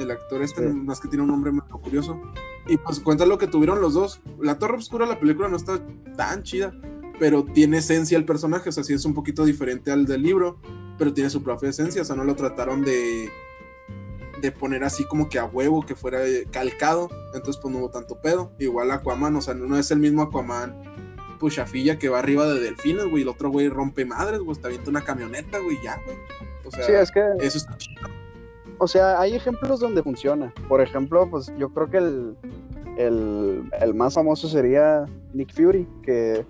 El 0.00 0.10
actor 0.10 0.42
este, 0.42 0.68
Sí. 0.68 0.74
más 0.74 1.00
que 1.00 1.08
tiene 1.08 1.22
un 1.22 1.30
nombre 1.30 1.52
muy 1.52 1.62
curioso. 1.62 2.20
Y 2.66 2.76
pues 2.76 3.00
cuenta 3.00 3.26
lo 3.26 3.38
que 3.38 3.46
tuvieron 3.46 3.80
los 3.80 3.94
dos. 3.94 4.20
La 4.40 4.58
Torre 4.58 4.76
Oscura, 4.76 5.06
la 5.06 5.18
película 5.18 5.48
no 5.48 5.56
está 5.56 5.80
tan 6.16 6.42
chida, 6.42 6.72
pero 7.18 7.44
tiene 7.44 7.78
esencia 7.78 8.16
el 8.16 8.24
personaje, 8.24 8.68
o 8.68 8.72
sea, 8.72 8.84
sí 8.84 8.94
es 8.94 9.04
un 9.04 9.14
poquito 9.14 9.44
diferente 9.44 9.90
al 9.92 10.06
del 10.06 10.22
libro, 10.22 10.58
pero 10.98 11.12
tiene 11.12 11.30
su 11.30 11.42
propia 11.42 11.70
esencia, 11.70 12.02
o 12.02 12.04
sea, 12.04 12.16
no 12.16 12.24
lo 12.24 12.34
trataron 12.34 12.82
de 12.82 13.30
de 14.40 14.52
poner 14.52 14.84
así 14.84 15.04
como 15.04 15.28
que 15.28 15.38
a 15.38 15.44
huevo 15.44 15.84
que 15.84 15.94
fuera 15.94 16.20
calcado, 16.50 17.10
entonces 17.34 17.60
pues 17.60 17.74
no 17.74 17.80
hubo 17.80 17.90
tanto 17.90 18.20
pedo. 18.22 18.52
Igual 18.58 18.90
Aquaman, 18.90 19.36
o 19.36 19.42
sea, 19.42 19.52
no 19.52 19.76
es 19.76 19.90
el 19.90 19.98
mismo 19.98 20.22
Aquaman 20.22 20.74
pues 21.38 21.54
chafilla 21.54 21.98
que 21.98 22.08
va 22.08 22.18
arriba 22.18 22.46
de 22.46 22.60
delfines, 22.60 23.06
güey, 23.06 23.22
el 23.22 23.28
otro 23.28 23.50
güey 23.50 23.68
rompe 23.68 24.04
madres, 24.04 24.40
güey, 24.40 24.52
está 24.52 24.68
viendo 24.68 24.90
una 24.90 25.02
camioneta, 25.02 25.58
güey, 25.58 25.78
ya, 25.82 25.98
güey. 26.04 26.16
O 26.64 26.70
sea, 26.70 26.84
Sí, 26.84 26.92
es 26.92 27.10
que, 27.10 27.20
eso 27.40 27.58
está 27.58 27.76
chido. 27.78 28.08
O 28.80 28.88
sea, 28.88 29.20
hay 29.20 29.34
ejemplos 29.34 29.78
donde 29.78 30.02
funciona. 30.02 30.52
Por 30.66 30.80
ejemplo, 30.80 31.28
pues 31.30 31.52
yo 31.58 31.68
creo 31.68 31.90
que 31.90 31.98
el, 31.98 32.36
el, 32.96 33.70
el 33.78 33.94
más 33.94 34.14
famoso 34.14 34.48
sería 34.48 35.04
Nick 35.34 35.52
Fury, 35.52 35.86
que 36.02 36.46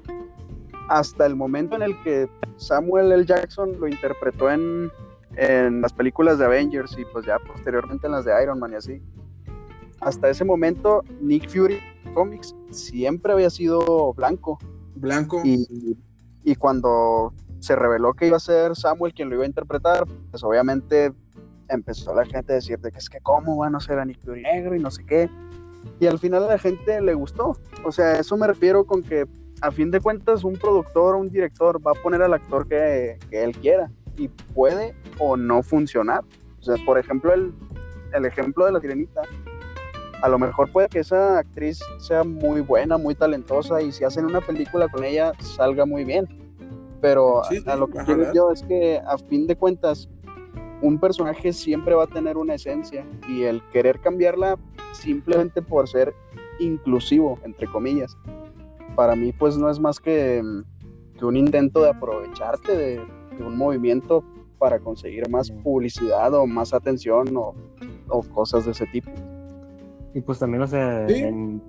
hasta 0.88 1.26
el 1.26 1.34
momento 1.34 1.74
en 1.74 1.82
el 1.82 2.00
que 2.02 2.28
Samuel 2.56 3.10
L. 3.10 3.26
Jackson 3.26 3.78
lo 3.80 3.88
interpretó 3.88 4.48
en, 4.48 4.92
en 5.34 5.80
las 5.80 5.92
películas 5.92 6.38
de 6.38 6.44
Avengers 6.44 6.96
y 6.96 7.04
pues 7.06 7.26
ya 7.26 7.36
posteriormente 7.40 8.06
en 8.06 8.12
las 8.12 8.24
de 8.24 8.32
Iron 8.40 8.60
Man 8.60 8.74
y 8.74 8.76
así. 8.76 9.02
Hasta 10.00 10.30
ese 10.30 10.44
momento, 10.44 11.02
Nick 11.20 11.48
Fury 11.48 11.80
Comics 12.14 12.54
siempre 12.70 13.32
había 13.32 13.50
sido 13.50 14.14
blanco. 14.14 14.56
Blanco. 14.94 15.42
Y, 15.44 15.98
y 16.44 16.54
cuando 16.54 17.34
se 17.58 17.74
reveló 17.74 18.14
que 18.14 18.28
iba 18.28 18.36
a 18.36 18.40
ser 18.40 18.76
Samuel 18.76 19.14
quien 19.14 19.28
lo 19.28 19.34
iba 19.34 19.44
a 19.44 19.48
interpretar, 19.48 20.06
pues 20.30 20.44
obviamente 20.44 21.12
empezó 21.70 22.14
la 22.14 22.24
gente 22.24 22.52
a 22.52 22.56
decir 22.56 22.78
de 22.78 22.90
que 22.90 22.98
es 22.98 23.08
que 23.08 23.20
cómo 23.20 23.56
van 23.56 23.74
a 23.74 23.80
ser 23.80 23.98
a 23.98 24.04
Nick 24.04 24.20
Fury 24.20 24.42
negro 24.42 24.74
y 24.74 24.80
no 24.80 24.90
sé 24.90 25.04
qué. 25.04 25.30
Y 25.98 26.06
al 26.06 26.18
final 26.18 26.44
a 26.44 26.48
la 26.48 26.58
gente 26.58 27.00
le 27.00 27.14
gustó. 27.14 27.56
O 27.84 27.92
sea, 27.92 28.06
a 28.06 28.18
eso 28.18 28.36
me 28.36 28.46
refiero 28.46 28.84
con 28.84 29.02
que 29.02 29.26
a 29.62 29.70
fin 29.70 29.90
de 29.90 30.00
cuentas 30.00 30.44
un 30.44 30.54
productor 30.54 31.14
o 31.14 31.18
un 31.18 31.30
director 31.30 31.84
va 31.86 31.92
a 31.92 32.02
poner 32.02 32.22
al 32.22 32.34
actor 32.34 32.66
que, 32.66 33.18
que 33.30 33.42
él 33.42 33.56
quiera 33.56 33.90
y 34.16 34.28
puede 34.28 34.94
o 35.18 35.36
no 35.36 35.62
funcionar. 35.62 36.24
O 36.60 36.62
sea, 36.62 36.76
por 36.84 36.98
ejemplo, 36.98 37.32
el, 37.32 37.52
el 38.12 38.24
ejemplo 38.24 38.66
de 38.66 38.72
la 38.72 38.80
sirenita. 38.80 39.22
A 40.22 40.28
lo 40.28 40.38
mejor 40.38 40.70
puede 40.70 40.88
que 40.88 40.98
esa 40.98 41.38
actriz 41.38 41.80
sea 41.98 42.24
muy 42.24 42.60
buena, 42.60 42.98
muy 42.98 43.14
talentosa 43.14 43.80
y 43.80 43.90
si 43.90 44.04
hacen 44.04 44.26
una 44.26 44.42
película 44.42 44.88
con 44.88 45.04
ella 45.04 45.32
salga 45.40 45.86
muy 45.86 46.04
bien. 46.04 46.28
Pero 47.00 47.42
Sí, 47.48 47.62
a, 47.66 47.72
a 47.72 47.76
lo 47.76 47.88
que 47.88 47.98
quiero 48.04 48.30
yo 48.34 48.50
es 48.50 48.62
que 48.62 49.00
a 49.06 49.16
fin 49.16 49.46
de 49.46 49.56
cuentas 49.56 50.10
un 50.82 50.98
personaje 50.98 51.52
siempre 51.52 51.94
va 51.94 52.04
a 52.04 52.06
tener 52.06 52.36
una 52.36 52.54
esencia 52.54 53.04
y 53.28 53.42
el 53.42 53.62
querer 53.72 54.00
cambiarla 54.00 54.58
simplemente 54.92 55.62
por 55.62 55.88
ser 55.88 56.14
inclusivo, 56.58 57.38
entre 57.44 57.66
comillas, 57.66 58.16
para 58.96 59.14
mí 59.16 59.32
pues 59.32 59.56
no 59.56 59.70
es 59.70 59.78
más 59.78 59.98
que, 60.00 60.42
mm, 60.42 61.18
que 61.18 61.24
un 61.24 61.36
intento 61.36 61.82
de 61.82 61.90
aprovecharte 61.90 62.76
de, 62.76 63.00
de 63.38 63.44
un 63.44 63.56
movimiento 63.56 64.24
para 64.58 64.78
conseguir 64.78 65.28
más 65.30 65.50
publicidad 65.50 66.34
o 66.34 66.46
más 66.46 66.74
atención 66.74 67.34
o, 67.36 67.54
o 68.08 68.22
cosas 68.22 68.64
de 68.66 68.72
ese 68.72 68.86
tipo. 68.86 69.10
Y 70.14 70.20
pues 70.20 70.38
también, 70.38 70.62
o 70.62 70.66
sea, 70.66 71.08
Sí. 71.08 71.22
en- 71.22 71.62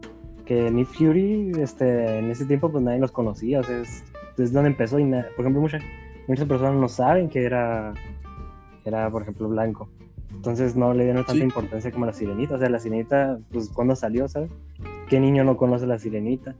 que 0.46 0.70
Nick 0.72 0.88
Fury, 0.88 1.52
este, 1.62 2.18
en 2.20 2.30
ese 2.32 2.46
tiempo, 2.46 2.70
pues 2.70 2.84
nadie 2.84 3.00
los 3.00 3.12
conocía, 3.12 3.60
o 3.62 3.64
sea, 3.64 3.80
es, 3.80 4.04
es 4.38 4.52
donde 4.52 4.72
empezó 4.72 5.00
y, 5.00 5.06
por 5.06 5.40
ejemplo, 5.46 5.62
muchas, 5.62 5.82
muchas 6.28 6.46
personas 6.46 6.76
no 6.76 6.90
saben 6.90 7.30
que 7.30 7.46
era, 7.46 7.94
era, 8.86 9.10
por 9.10 9.22
ejemplo, 9.24 9.48
blanco. 9.50 9.90
Entonces 10.34 10.76
no 10.76 10.94
le 10.94 11.04
dieron 11.04 11.24
tanta 11.26 11.40
Sí. 11.40 11.44
importancia 11.44 11.92
como 11.92 12.06
la 12.06 12.14
sirenita, 12.14 12.56
o 12.56 12.58
sea, 12.58 12.70
la 12.70 12.80
sirenita, 12.80 13.40
pues, 13.52 13.70
¿cuándo 13.70 13.96
salió, 13.96 14.28
sabes? 14.28 14.50
¿Qué 15.10 15.20
niño 15.20 15.44
no 15.44 15.58
conoce 15.58 15.86
la 15.86 16.00
sirenita? 16.00 16.56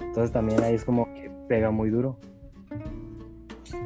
Entonces 0.00 0.30
también 0.30 0.62
ahí 0.62 0.74
es 0.74 0.84
como 0.84 1.12
que 1.14 1.30
pega 1.48 1.70
muy 1.70 1.90
duro. 1.90 2.16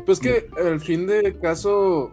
Pues 0.04 0.20
que 0.20 0.48
al 0.62 0.80
fin 0.80 1.06
de 1.06 1.38
caso, 1.40 2.10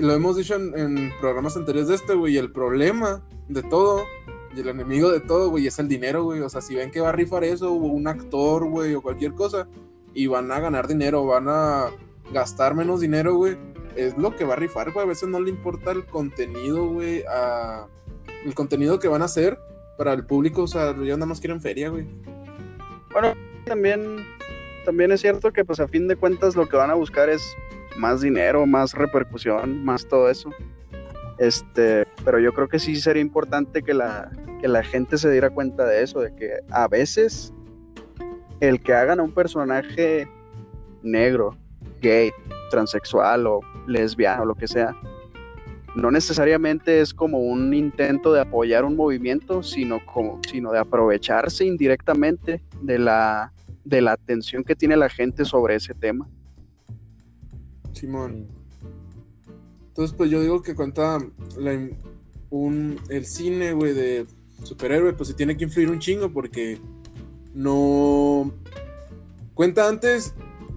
lo 0.00 0.12
hemos 0.12 0.36
dicho 0.36 0.54
en, 0.54 0.76
en 0.78 1.10
programas 1.20 1.56
anteriores 1.56 1.88
de 1.88 1.96
este, 1.96 2.14
güey, 2.14 2.36
el 2.36 2.50
problema 2.52 3.22
de 3.48 3.62
todo 3.62 4.02
y 4.56 4.60
el 4.60 4.68
enemigo 4.68 5.10
de 5.10 5.20
todo, 5.20 5.50
güey, 5.50 5.66
es 5.66 5.78
el 5.78 5.88
dinero, 5.88 6.24
güey. 6.24 6.40
O 6.40 6.48
sea, 6.48 6.60
si 6.60 6.76
ven 6.76 6.90
que 6.90 7.00
va 7.00 7.08
a 7.08 7.12
rifar 7.12 7.42
eso, 7.44 7.72
o 7.72 7.74
un 7.74 8.06
actor, 8.06 8.68
güey, 8.68 8.94
o 8.94 9.02
cualquier 9.02 9.34
cosa, 9.34 9.66
y 10.14 10.28
van 10.28 10.50
a 10.52 10.60
ganar 10.60 10.86
dinero, 10.86 11.26
van 11.26 11.46
a 11.48 11.86
gastar 12.32 12.74
menos 12.74 13.00
dinero, 13.00 13.34
güey, 13.34 13.56
es 13.96 14.16
lo 14.16 14.34
que 14.34 14.44
va 14.44 14.54
a 14.54 14.56
rifar, 14.56 14.92
güey. 14.92 15.04
A 15.04 15.08
veces 15.08 15.28
no 15.28 15.40
le 15.40 15.50
importa 15.50 15.92
el 15.92 16.04
contenido, 16.06 16.86
güey, 16.88 17.24
el 18.44 18.54
contenido 18.54 18.98
que 18.98 19.08
van 19.08 19.22
a 19.22 19.26
hacer 19.26 19.58
para 19.96 20.12
el 20.12 20.24
público, 20.24 20.62
o 20.62 20.66
sea, 20.66 20.90
ellos 20.90 21.18
nada 21.18 21.26
más 21.26 21.40
quieren 21.40 21.60
feria, 21.60 21.88
güey. 21.88 22.06
También, 23.64 24.18
también 24.84 25.12
es 25.12 25.20
cierto 25.20 25.52
que 25.52 25.64
pues 25.64 25.80
a 25.80 25.88
fin 25.88 26.08
de 26.08 26.16
cuentas 26.16 26.56
lo 26.56 26.68
que 26.68 26.76
van 26.76 26.90
a 26.90 26.94
buscar 26.94 27.28
es 27.28 27.56
más 27.96 28.20
dinero, 28.20 28.66
más 28.66 28.92
repercusión, 28.92 29.84
más 29.84 30.06
todo 30.06 30.28
eso. 30.28 30.50
Este, 31.38 32.06
pero 32.24 32.38
yo 32.38 32.52
creo 32.52 32.68
que 32.68 32.78
sí 32.78 32.96
sería 32.96 33.22
importante 33.22 33.82
que 33.82 33.94
la, 33.94 34.30
que 34.60 34.68
la 34.68 34.82
gente 34.82 35.18
se 35.18 35.30
diera 35.30 35.50
cuenta 35.50 35.84
de 35.86 36.02
eso, 36.02 36.20
de 36.20 36.34
que 36.34 36.58
a 36.70 36.88
veces 36.88 37.52
el 38.60 38.80
que 38.80 38.94
hagan 38.94 39.20
a 39.20 39.22
un 39.22 39.32
personaje 39.32 40.28
negro, 41.02 41.56
gay, 42.00 42.32
transexual 42.70 43.46
o 43.46 43.60
lesbiano, 43.86 44.44
lo 44.44 44.54
que 44.54 44.66
sea, 44.68 44.96
no 45.94 46.10
necesariamente 46.10 47.00
es 47.00 47.14
como 47.14 47.38
un 47.38 47.72
intento 47.72 48.32
de 48.32 48.40
apoyar 48.40 48.84
un 48.84 48.96
movimiento, 48.96 49.62
sino, 49.62 50.04
como, 50.04 50.40
sino 50.48 50.72
de 50.72 50.78
aprovecharse 50.80 51.64
indirectamente 51.64 52.62
de 52.82 52.98
la, 52.98 53.52
de 53.84 54.00
la 54.00 54.12
atención 54.12 54.64
que 54.64 54.74
tiene 54.74 54.96
la 54.96 55.08
gente 55.08 55.44
sobre 55.44 55.76
ese 55.76 55.94
tema. 55.94 56.28
Simón. 57.92 58.48
Entonces, 59.88 60.16
pues 60.16 60.30
yo 60.30 60.40
digo 60.40 60.62
que 60.62 60.74
cuenta 60.74 61.18
la- 61.56 61.88
un, 62.50 62.98
el 63.08 63.24
cine, 63.26 63.72
güey, 63.72 63.94
de 63.94 64.26
superhéroe, 64.64 65.12
pues 65.12 65.28
sí 65.28 65.34
tiene 65.34 65.56
que 65.56 65.64
influir 65.64 65.90
un 65.90 66.00
chingo 66.00 66.32
porque 66.32 66.78
no... 67.54 68.52
Cuenta 69.54 69.88
antes, 69.88 70.34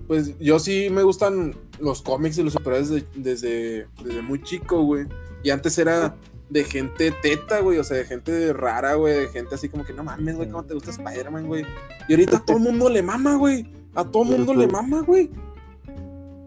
pues 0.08 0.38
yo 0.38 0.60
sí 0.60 0.90
me 0.92 1.02
gustan 1.02 1.56
los 1.80 2.02
cómics 2.02 2.38
y 2.38 2.44
los 2.44 2.54
superhéroes 2.54 2.90
de- 2.90 3.06
desde, 3.16 3.88
desde 4.04 4.22
muy 4.22 4.42
chico, 4.42 4.82
güey. 4.84 5.06
Y 5.44 5.50
antes 5.52 5.78
era 5.78 6.16
de 6.50 6.64
gente 6.64 7.12
teta, 7.22 7.60
güey, 7.60 7.78
o 7.78 7.84
sea, 7.84 7.98
de 7.98 8.06
gente 8.06 8.54
rara, 8.54 8.94
güey, 8.96 9.14
de 9.20 9.28
gente 9.28 9.56
así 9.56 9.68
como 9.70 9.84
que 9.84 9.94
no 9.94 10.04
mames, 10.04 10.36
güey, 10.38 10.50
¿cómo 10.50 10.64
te 10.64 10.74
gusta 10.74 10.92
Spider-Man, 10.92 11.46
güey? 11.48 11.66
Y 12.08 12.14
ahorita 12.14 12.38
a 12.38 12.46
todo 12.46 12.60
mundo 12.60 12.90
le 12.90 13.02
mama, 13.04 13.36
güey. 13.36 13.70
A 13.96 14.04
todo 14.06 14.24
mundo 14.24 14.54
le 14.54 14.68
mama, 14.68 15.02
güey. 15.02 15.30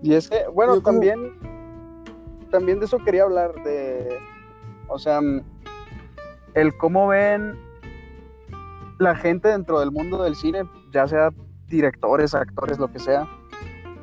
Y 0.03 0.15
es 0.15 0.29
que, 0.31 0.47
bueno, 0.53 0.77
Yo 0.77 0.83
como- 0.83 0.99
también, 1.01 1.33
también 2.51 2.81
de 2.81 2.87
eso 2.87 2.99
quería 3.05 3.25
hablar, 3.25 3.53
de, 3.63 4.19
o 4.89 4.99
sea, 4.99 5.21
mm, 5.21 5.43
el 6.55 6.77
cómo 6.79 7.09
ven 7.09 7.55
la 8.99 9.15
gente 9.15 9.49
dentro 9.49 9.81
del 9.81 9.91
mundo 9.91 10.23
del 10.23 10.35
cine, 10.35 10.63
ya 10.93 11.07
sea 11.07 11.31
directores, 11.69 12.35
actores, 12.35 12.79
lo 12.79 12.91
que 12.91 12.99
sea, 12.99 13.29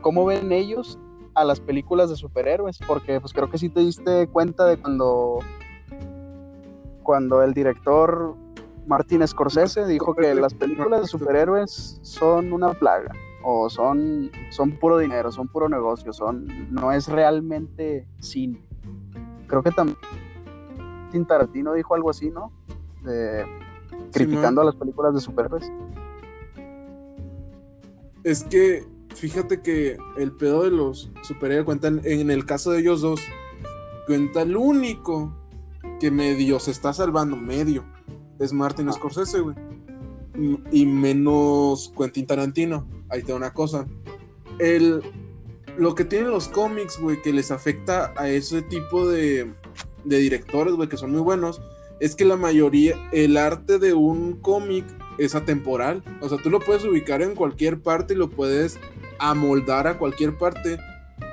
cómo 0.02 0.26
ven 0.26 0.52
ellos 0.52 0.98
a 1.38 1.46
las 1.46 1.60
películas 1.60 2.10
de 2.10 2.16
superhéroes, 2.16 2.80
porque 2.88 3.22
pues 3.22 3.32
creo 3.32 3.48
que 3.48 3.60
sí 3.60 3.70
te 3.70 3.82
diste 3.82 4.28
cuenta 4.28 4.66
de 4.66 4.78
cuando, 4.78 5.40
cuando 7.04 7.44
el 7.44 7.54
director 7.54 8.36
Martin 8.88 9.26
Scorsese 9.28 9.86
dijo 9.86 10.16
que 10.16 10.34
las 10.34 10.56
películas 10.56 11.02
de 11.02 11.08
superhéroes 11.08 12.00
son 12.02 12.54
una 12.54 12.74
plaga 12.74 13.12
o 13.44 13.70
son, 13.70 14.32
son 14.50 14.72
puro 14.80 14.98
dinero, 14.98 15.32
son 15.32 15.48
puro 15.48 15.70
negocio, 15.70 16.12
son, 16.12 16.48
no 16.72 16.92
es 16.92 17.08
realmente 17.08 18.08
cine. 18.20 18.66
Creo 19.46 19.62
que 19.62 19.72
también 19.72 19.96
Tarantino 21.28 21.74
dijo 21.74 21.94
algo 21.94 22.10
así, 22.10 22.32
¿no? 22.32 22.52
De, 23.04 23.46
criticando 24.12 24.62
a 24.62 24.66
las 24.66 24.76
películas 24.76 25.14
de 25.14 25.22
superhéroes. 25.22 25.72
Es 28.24 28.44
que 28.44 28.97
fíjate 29.18 29.62
que 29.62 29.98
el 30.18 30.32
pedo 30.32 30.64
de 30.64 30.72
los 30.72 31.12
superhéroes 31.24 31.66
cuentan, 31.66 32.02
en 32.04 32.30
el 32.30 32.46
caso 32.46 32.72
de 32.72 32.80
ellos 32.80 33.02
dos, 33.02 33.20
cuenta 34.06 34.44
el 34.44 34.56
único 34.56 35.36
que 36.00 36.12
medio 36.12 36.60
se 36.60 36.72
está 36.72 36.94
salvando, 36.94 37.36
medio, 37.36 37.84
es 38.40 38.54
Martin 38.54 38.92
Scorsese, 38.92 39.40
güey. 39.40 39.56
Y 40.72 40.86
menos 40.86 41.92
Quentin 41.98 42.28
Tarantino. 42.28 42.88
Ahí 43.10 43.24
te 43.24 43.34
una 43.34 43.52
cosa. 43.54 43.88
El, 44.60 45.02
lo 45.78 45.96
que 45.96 46.06
tienen 46.06 46.30
los 46.30 46.48
cómics, 46.48 47.00
güey, 47.00 47.22
que 47.22 47.34
les 47.34 47.50
afecta 47.50 48.14
a 48.16 48.30
ese 48.30 48.62
tipo 48.62 49.10
de, 49.10 49.52
de 50.06 50.18
directores, 50.20 50.76
güey, 50.76 50.88
que 50.88 50.98
son 50.98 51.12
muy 51.12 51.22
buenos, 51.22 51.60
es 52.00 52.16
que 52.16 52.26
la 52.26 52.36
mayoría, 52.36 52.96
el 53.12 53.38
arte 53.38 53.80
de 53.80 53.96
un 53.96 54.34
cómic 54.34 54.86
es 55.18 55.34
atemporal. 55.34 56.04
O 56.22 56.30
sea, 56.30 56.38
tú 56.38 56.52
lo 56.52 56.60
puedes 56.60 56.86
ubicar 56.86 57.24
en 57.24 57.34
cualquier 57.34 57.80
parte 57.80 58.14
y 58.14 58.18
lo 58.18 58.30
puedes 58.30 58.80
amoldar 59.20 59.88
a 59.88 59.98
cualquier 59.98 60.38
parte 60.38 60.78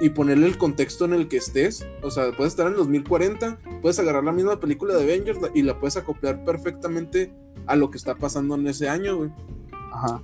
y 0.00 0.10
ponerle 0.10 0.46
el 0.46 0.58
contexto 0.58 1.04
en 1.04 1.14
el 1.14 1.28
que 1.28 1.36
estés. 1.36 1.86
O 2.02 2.10
sea, 2.10 2.32
puedes 2.32 2.52
estar 2.52 2.66
en 2.66 2.76
2040, 2.76 3.58
puedes 3.82 3.98
agarrar 3.98 4.24
la 4.24 4.32
misma 4.32 4.58
película 4.60 4.94
de 4.94 5.02
Avengers 5.02 5.38
y 5.54 5.62
la 5.62 5.78
puedes 5.78 5.96
acoplar 5.96 6.44
perfectamente 6.44 7.32
a 7.66 7.76
lo 7.76 7.90
que 7.90 7.98
está 7.98 8.16
pasando 8.16 8.54
en 8.54 8.66
ese 8.66 8.88
año, 8.88 9.16
güey. 9.16 9.30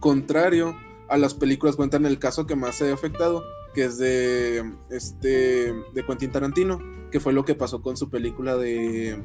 Contrario 0.00 0.76
a 1.08 1.16
las 1.16 1.34
películas, 1.34 1.76
cuentan 1.76 2.06
el 2.06 2.18
caso 2.18 2.46
que 2.46 2.56
más 2.56 2.76
se 2.76 2.90
ha 2.90 2.94
afectado, 2.94 3.44
que 3.74 3.84
es 3.84 3.98
de 3.98 4.64
este 4.90 5.72
de 5.94 6.06
Quentin 6.06 6.32
Tarantino, 6.32 6.80
que 7.10 7.20
fue 7.20 7.32
lo 7.32 7.44
que 7.44 7.54
pasó 7.54 7.82
con 7.82 7.96
su 7.96 8.10
película 8.10 8.56
de, 8.56 9.22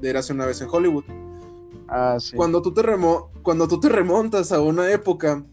de 0.00 0.10
Érase 0.10 0.32
una 0.32 0.46
vez 0.46 0.60
en 0.60 0.68
Hollywood. 0.70 1.04
Ah, 1.88 2.18
sí. 2.20 2.36
Cuando 2.36 2.62
tú 2.62 2.72
te 2.72 2.82
remo 2.82 3.30
cuando 3.42 3.66
tú 3.66 3.80
te 3.80 3.88
remontas 3.88 4.52
a 4.52 4.60
una 4.60 4.92
época 4.92 5.44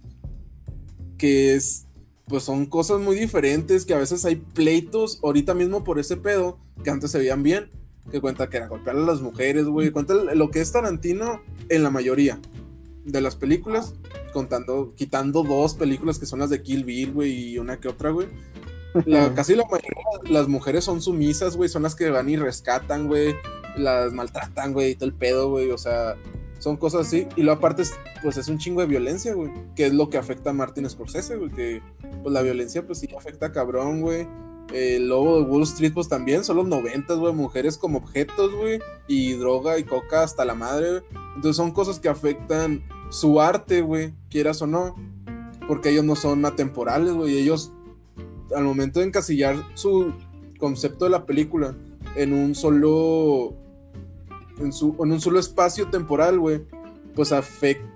que 1.17 1.55
es 1.55 1.84
pues 2.27 2.43
son 2.43 2.65
cosas 2.65 2.99
muy 2.99 3.15
diferentes, 3.15 3.85
que 3.85 3.93
a 3.93 3.99
veces 3.99 4.25
hay 4.25 4.37
pleitos 4.37 5.19
ahorita 5.23 5.53
mismo 5.53 5.83
por 5.83 5.99
ese 5.99 6.17
pedo, 6.17 6.57
que 6.83 6.89
antes 6.89 7.11
se 7.11 7.19
veían 7.19 7.43
bien, 7.43 7.69
que 8.11 8.21
cuenta 8.21 8.49
que 8.49 8.57
era 8.57 8.67
golpear 8.67 8.95
a 8.95 8.99
las 8.99 9.21
mujeres, 9.21 9.65
güey, 9.65 9.91
cuenta 9.91 10.13
lo 10.13 10.49
que 10.49 10.61
es 10.61 10.71
Tarantino 10.71 11.41
en 11.69 11.83
la 11.83 11.89
mayoría 11.89 12.39
de 13.03 13.21
las 13.21 13.35
películas, 13.35 13.93
contando, 14.33 14.93
quitando 14.95 15.43
dos 15.43 15.75
películas 15.75 16.17
que 16.17 16.25
son 16.25 16.39
las 16.39 16.49
de 16.49 16.61
Kill 16.61 16.83
Bill, 16.83 17.11
güey, 17.13 17.51
y 17.51 17.57
una 17.59 17.79
que 17.79 17.87
otra, 17.87 18.09
güey. 18.09 18.27
casi 19.35 19.55
la 19.55 19.65
mayoría 19.65 19.91
las 20.29 20.47
mujeres 20.47 20.83
son 20.83 21.01
sumisas, 21.01 21.55
güey, 21.55 21.69
son 21.69 21.83
las 21.83 21.95
que 21.95 22.09
van 22.09 22.29
y 22.29 22.37
rescatan, 22.37 23.07
güey, 23.07 23.35
las 23.77 24.13
maltratan, 24.13 24.73
güey, 24.73 24.91
y 24.91 24.95
todo 24.95 25.09
el 25.09 25.15
pedo, 25.15 25.49
güey, 25.49 25.69
o 25.69 25.77
sea, 25.77 26.15
son 26.59 26.77
cosas 26.77 27.07
así. 27.07 27.27
Y 27.35 27.43
lo 27.43 27.51
aparte, 27.51 27.83
es, 27.83 27.93
pues 28.21 28.37
es 28.37 28.47
un 28.47 28.57
chingo 28.57 28.81
de 28.81 28.87
violencia, 28.87 29.33
güey. 29.33 29.51
Que 29.75 29.87
es 29.87 29.93
lo 29.93 30.09
que 30.09 30.17
afecta 30.17 30.51
a 30.51 30.53
Martin 30.53 30.89
Scorsese, 30.89 31.35
güey. 31.37 31.51
Que 31.51 31.81
pues 32.23 32.33
la 32.33 32.41
violencia, 32.41 32.85
pues 32.85 32.99
sí 32.99 33.09
afecta 33.17 33.47
a 33.47 33.51
cabrón, 33.51 34.01
güey. 34.01 34.27
El 34.73 35.09
lobo 35.09 35.39
de 35.39 35.45
Wall 35.45 35.63
Street, 35.63 35.93
pues 35.93 36.09
también 36.09 36.43
son 36.43 36.57
los 36.57 36.67
noventas, 36.67 37.17
güey. 37.17 37.33
Mujeres 37.33 37.77
como 37.77 37.99
objetos, 37.99 38.53
güey. 38.53 38.79
Y 39.07 39.33
droga 39.33 39.77
y 39.77 39.83
coca 39.83 40.23
hasta 40.23 40.45
la 40.45 40.55
madre, 40.55 40.89
güey. 40.89 41.03
Entonces 41.35 41.57
son 41.57 41.71
cosas 41.71 41.99
que 41.99 42.09
afectan 42.09 42.83
su 43.09 43.41
arte, 43.41 43.81
güey. 43.81 44.13
Quieras 44.29 44.61
o 44.61 44.67
no. 44.67 44.95
Porque 45.67 45.89
ellos 45.89 46.05
no 46.05 46.15
son 46.15 46.45
atemporales, 46.45 47.13
güey. 47.13 47.37
Ellos, 47.37 47.71
al 48.55 48.63
momento 48.63 48.99
de 48.99 49.07
encasillar 49.07 49.55
su 49.75 50.13
concepto 50.59 51.05
de 51.05 51.11
la 51.11 51.25
película 51.25 51.75
en 52.15 52.33
un 52.33 52.55
solo 52.55 53.55
en, 54.59 54.73
su, 54.73 54.95
en 54.99 55.11
un 55.11 55.21
solo 55.21 55.39
espacio 55.39 55.89
temporal, 55.89 56.39
güey, 56.39 56.65
pues 57.15 57.33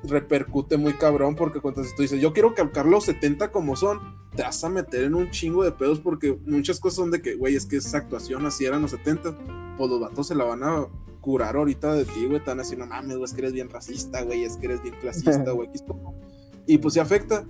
repercute 0.03 0.77
muy 0.77 0.93
cabrón 0.93 1.35
porque 1.35 1.59
cuando 1.59 1.81
tú 1.95 2.01
dices, 2.01 2.21
yo 2.21 2.31
quiero 2.31 2.53
calcar 2.53 2.85
los 2.85 3.03
70 3.05 3.51
como 3.51 3.75
son, 3.75 3.99
te 4.35 4.43
vas 4.43 4.63
a 4.63 4.69
meter 4.69 5.03
en 5.03 5.15
un 5.15 5.29
chingo 5.29 5.63
de 5.63 5.71
pedos 5.73 5.99
porque 5.99 6.39
muchas 6.45 6.79
cosas 6.79 6.97
son 6.97 7.11
de 7.11 7.21
que, 7.21 7.35
güey, 7.35 7.55
es 7.55 7.65
que 7.65 7.77
esa 7.77 7.97
actuación 7.97 8.45
así 8.45 8.65
era 8.65 8.77
en 8.77 8.83
los 8.83 8.91
70, 8.91 9.37
pues 9.77 9.89
los 9.89 9.99
vatos 9.99 10.27
se 10.27 10.35
la 10.35 10.45
van 10.45 10.63
a 10.63 10.87
curar 11.19 11.57
ahorita 11.57 11.93
de 11.93 12.05
ti, 12.05 12.25
güey, 12.25 12.37
están 12.37 12.61
así, 12.61 12.77
no 12.77 12.85
mames, 12.85 13.17
güey, 13.17 13.25
es 13.25 13.33
que 13.33 13.41
eres 13.41 13.53
bien 13.53 13.69
racista, 13.69 14.21
güey, 14.21 14.45
es 14.45 14.55
que 14.55 14.67
eres 14.67 14.81
bien 14.81 14.95
clasista, 15.01 15.51
güey, 15.51 15.69
y 16.65 16.77
pues 16.77 16.93
se 16.93 17.01
afecta. 17.01 17.45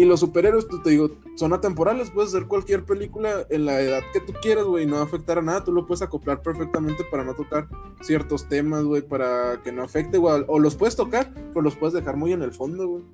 Y 0.00 0.06
los 0.06 0.20
superhéroes, 0.20 0.64
tú 0.64 0.76
pues, 0.76 0.82
te 0.82 0.90
digo, 0.92 1.10
son 1.34 1.52
atemporales, 1.52 2.10
puedes 2.10 2.34
hacer 2.34 2.48
cualquier 2.48 2.86
película 2.86 3.44
en 3.50 3.66
la 3.66 3.82
edad 3.82 4.00
que 4.14 4.20
tú 4.20 4.32
quieras, 4.40 4.64
güey, 4.64 4.86
no 4.86 4.96
afectar 4.96 5.36
a 5.36 5.42
nada, 5.42 5.62
tú 5.62 5.72
lo 5.72 5.84
puedes 5.86 6.00
acoplar 6.00 6.40
perfectamente 6.40 7.04
para 7.10 7.22
no 7.22 7.34
tocar 7.34 7.68
ciertos 8.00 8.48
temas, 8.48 8.84
güey, 8.84 9.02
para 9.02 9.60
que 9.62 9.70
no 9.70 9.82
afecte, 9.82 10.16
güey, 10.16 10.42
o 10.46 10.58
los 10.58 10.74
puedes 10.74 10.96
tocar, 10.96 11.30
pero 11.34 11.60
los 11.60 11.76
puedes 11.76 11.92
dejar 11.92 12.16
muy 12.16 12.32
en 12.32 12.40
el 12.40 12.50
fondo, 12.50 12.88
güey. 12.88 13.04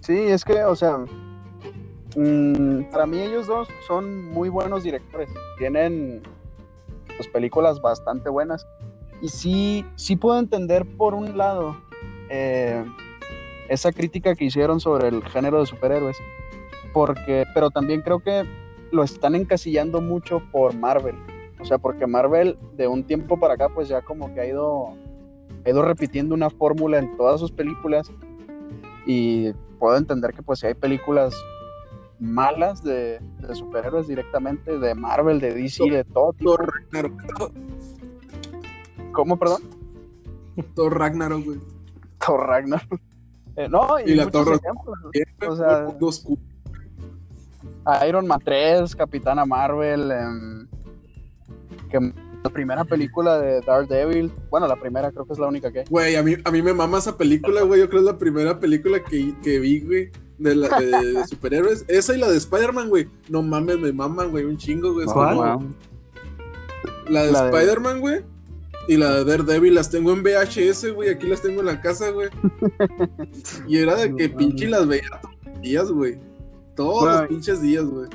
Sí, 0.00 0.16
es 0.16 0.44
que, 0.44 0.62
o 0.62 0.76
sea, 0.76 0.98
mm, 2.14 2.84
para 2.92 3.06
mí 3.06 3.18
ellos 3.18 3.48
dos 3.48 3.66
son 3.88 4.26
muy 4.26 4.48
buenos 4.48 4.84
directores, 4.84 5.28
tienen 5.58 6.22
pues, 7.16 7.26
películas 7.26 7.82
bastante 7.82 8.30
buenas, 8.30 8.64
y 9.22 9.28
sí, 9.28 9.84
sí 9.96 10.14
puedo 10.14 10.38
entender 10.38 10.86
por 10.96 11.14
un 11.14 11.36
lado, 11.36 11.76
eh, 12.28 12.84
esa 13.70 13.92
crítica 13.92 14.34
que 14.34 14.44
hicieron 14.44 14.80
sobre 14.80 15.08
el 15.08 15.24
género 15.24 15.60
de 15.60 15.66
superhéroes. 15.66 16.18
Porque, 16.92 17.44
pero 17.54 17.70
también 17.70 18.02
creo 18.02 18.18
que 18.18 18.44
lo 18.90 19.04
están 19.04 19.36
encasillando 19.36 20.00
mucho 20.00 20.42
por 20.50 20.74
Marvel. 20.74 21.14
O 21.60 21.64
sea, 21.64 21.78
porque 21.78 22.06
Marvel 22.06 22.58
de 22.76 22.88
un 22.88 23.04
tiempo 23.04 23.38
para 23.38 23.54
acá 23.54 23.68
pues 23.68 23.88
ya 23.88 24.02
como 24.02 24.34
que 24.34 24.40
ha 24.40 24.46
ido, 24.46 24.88
ha 25.64 25.70
ido 25.70 25.82
repitiendo 25.82 26.34
una 26.34 26.50
fórmula 26.50 26.98
en 26.98 27.16
todas 27.16 27.38
sus 27.38 27.52
películas. 27.52 28.10
Y 29.06 29.52
puedo 29.78 29.96
entender 29.96 30.34
que 30.34 30.42
pues 30.42 30.58
si 30.58 30.66
hay 30.66 30.74
películas 30.74 31.32
malas 32.18 32.82
de, 32.82 33.20
superhéroes 33.54 34.08
directamente, 34.08 34.80
de 34.80 34.94
Marvel, 34.96 35.38
de 35.38 35.54
DC, 35.54 35.88
de 35.88 36.02
todo 36.04 36.32
tipo. 36.32 36.56
Ragnarok. 36.56 37.52
¿Cómo, 39.12 39.38
perdón? 39.38 39.62
Thor 40.74 40.98
Ragnarok, 40.98 41.44
güey. 41.44 41.60
Thor 42.18 42.46
Ragnarok. 42.48 43.00
Eh, 43.60 43.68
no, 43.68 43.98
y, 44.04 44.14
la 44.14 44.30
torre. 44.30 44.58
O 45.46 45.56
sea, 45.56 45.86
Iron 48.08 48.26
Man 48.26 48.40
3, 48.42 48.96
Capitana 48.96 49.44
Marvel, 49.44 50.10
em, 50.10 50.68
que 51.90 52.14
la 52.42 52.50
primera 52.50 52.84
película 52.84 53.38
de 53.38 53.60
Daredevil, 53.60 54.32
bueno, 54.48 54.66
la 54.66 54.76
primera 54.76 55.10
creo 55.12 55.26
que 55.26 55.34
es 55.34 55.38
la 55.38 55.46
única 55.46 55.70
que. 55.70 55.84
Güey, 55.90 56.16
a 56.16 56.22
mí, 56.22 56.36
a 56.42 56.50
mí 56.50 56.62
me 56.62 56.72
mama 56.72 56.98
esa 56.98 57.18
película, 57.18 57.62
güey. 57.62 57.80
Yo 57.80 57.90
creo 57.90 58.02
que 58.02 58.08
es 58.08 58.12
la 58.12 58.18
primera 58.18 58.58
película 58.58 59.04
que, 59.04 59.34
que 59.42 59.58
vi, 59.58 59.80
güey. 59.80 60.10
De, 60.38 60.54
la, 60.54 60.68
de, 60.80 61.26
superhéroes. 61.26 61.84
Esa 61.88 62.16
y 62.16 62.18
la 62.18 62.30
de 62.30 62.38
Spider-Man, 62.38 62.88
güey. 62.88 63.08
No 63.28 63.42
mames, 63.42 63.78
me 63.78 63.92
maman, 63.92 64.30
güey. 64.30 64.46
Un 64.46 64.56
chingo, 64.56 64.94
güey. 64.94 65.06
La 67.10 67.24
de 67.24 67.30
Spider-Man, 67.30 68.00
güey. 68.00 68.22
Y 68.88 68.96
la 68.96 69.16
de 69.16 69.24
Daredevil 69.24 69.74
las 69.74 69.90
tengo 69.90 70.12
en 70.12 70.22
VHS, 70.22 70.94
güey. 70.94 71.10
Aquí 71.10 71.26
las 71.26 71.42
tengo 71.42 71.60
en 71.60 71.66
la 71.66 71.80
casa, 71.80 72.10
güey. 72.10 72.28
y 73.68 73.78
era 73.78 73.96
de 73.96 74.14
que 74.14 74.28
pinche 74.28 74.68
las 74.68 74.86
veía 74.86 75.20
todos 75.20 75.36
los 75.44 75.60
días, 75.60 75.90
güey. 75.90 76.18
Todos 76.74 77.04
los 77.04 77.28
pinches 77.28 77.60
días, 77.60 77.84
güey. 77.84 78.08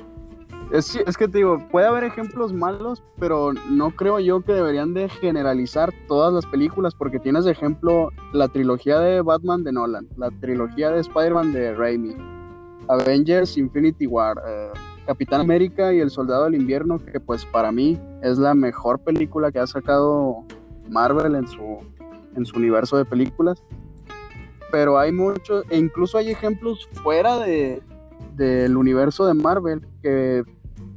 Es, 0.71 0.95
es, 0.95 1.15
que 1.15 1.28
te 1.28 1.38
digo, 1.38 1.63
puede 1.71 1.86
haber 1.86 2.04
ejemplos 2.04 2.51
malos, 2.51 3.04
pero 3.19 3.54
no 3.69 3.91
creo 3.91 4.19
yo 4.19 4.41
que 4.41 4.54
deberían 4.54 4.95
de 4.95 5.08
generalizar 5.10 5.93
todas 6.08 6.34
las 6.34 6.45
películas, 6.47 6.95
porque 6.95 7.19
tienes 7.19 7.45
de 7.45 7.51
ejemplo 7.51 8.10
la 8.34 8.47
trilogía 8.47 8.99
de 8.99 9.21
Batman 9.21 9.63
de 9.63 9.71
Nolan, 9.71 10.08
la 10.17 10.32
trilogía 10.41 10.89
de 10.89 11.01
Spider-Man 11.01 11.54
de 11.54 11.75
Raimi, 11.75 12.15
Avengers 12.88 13.58
Infinity 13.58 14.08
War, 14.08 14.41
eh, 14.47 14.71
Capitán 15.06 15.41
América 15.41 15.94
y 15.94 16.00
El 16.00 16.10
Soldado 16.10 16.46
del 16.46 16.56
Invierno, 16.56 17.00
que 17.00 17.20
pues 17.20 17.46
para 17.46 17.72
mí 17.72 18.00
es 18.22 18.38
la 18.38 18.56
mejor 18.56 19.00
película 19.00 19.52
que 19.52 19.60
ha 19.60 19.68
sacado 19.68 20.44
Marvel 20.89 21.36
en 21.36 21.48
su, 21.48 21.80
en 22.36 22.46
su 22.46 22.58
universo 22.58 22.98
de 22.98 23.06
películas. 23.06 23.63
Pero 24.72 24.98
hay 24.98 25.12
muchos, 25.12 25.63
e 25.70 25.78
incluso 25.78 26.18
hay 26.18 26.32
ejemplos 26.32 26.89
fuera 27.04 27.38
de, 27.38 27.82
del 28.36 28.76
universo 28.78 29.26
de 29.26 29.34
Marvel, 29.34 29.86
que 30.02 30.44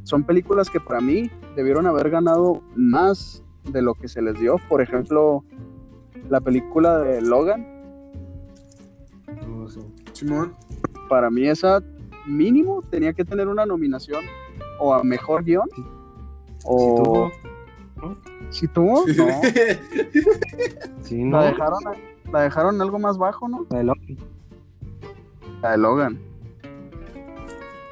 son 0.04 0.24
películas 0.24 0.70
que 0.70 0.80
para 0.80 1.00
mí 1.00 1.30
debieron 1.54 1.86
haber 1.86 2.08
ganado 2.08 2.62
más 2.74 3.42
de 3.64 3.82
lo 3.82 3.94
que 3.94 4.08
se 4.08 4.22
les 4.22 4.38
dio. 4.40 4.56
Por 4.68 4.80
ejemplo, 4.80 5.44
la 6.30 6.40
película 6.40 6.98
de 6.98 7.20
Logan. 7.20 7.66
Simón. 10.12 10.54
Para 11.08 11.30
mí 11.30 11.46
esa 11.46 11.82
mínimo 12.28 12.82
tenía 12.90 13.12
que 13.12 13.24
tener 13.24 13.48
una 13.48 13.66
nominación 13.66 14.24
o 14.78 14.94
a 14.94 15.02
mejor 15.02 15.44
guion 15.44 15.68
o 16.64 17.30
si 18.50 18.68
tuvo, 18.68 19.04
no. 19.16 19.26
no. 21.10 21.38
La 21.38 21.44
dejaron, 21.44 21.78
la 22.32 22.42
dejaron 22.42 22.80
algo 22.80 22.98
más 22.98 23.18
bajo, 23.18 23.48
¿no? 23.48 23.66
La 23.70 23.78
de 23.78 23.84
Logan. 23.84 24.16
La 25.62 25.70
de 25.72 25.78
Logan. 25.78 26.18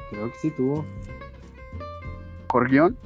Creo 0.09 0.31
que 0.31 0.37
sí 0.39 0.51
tuvo. 0.51 0.85
¿Mejor 2.43 2.69
guion? 2.69 2.97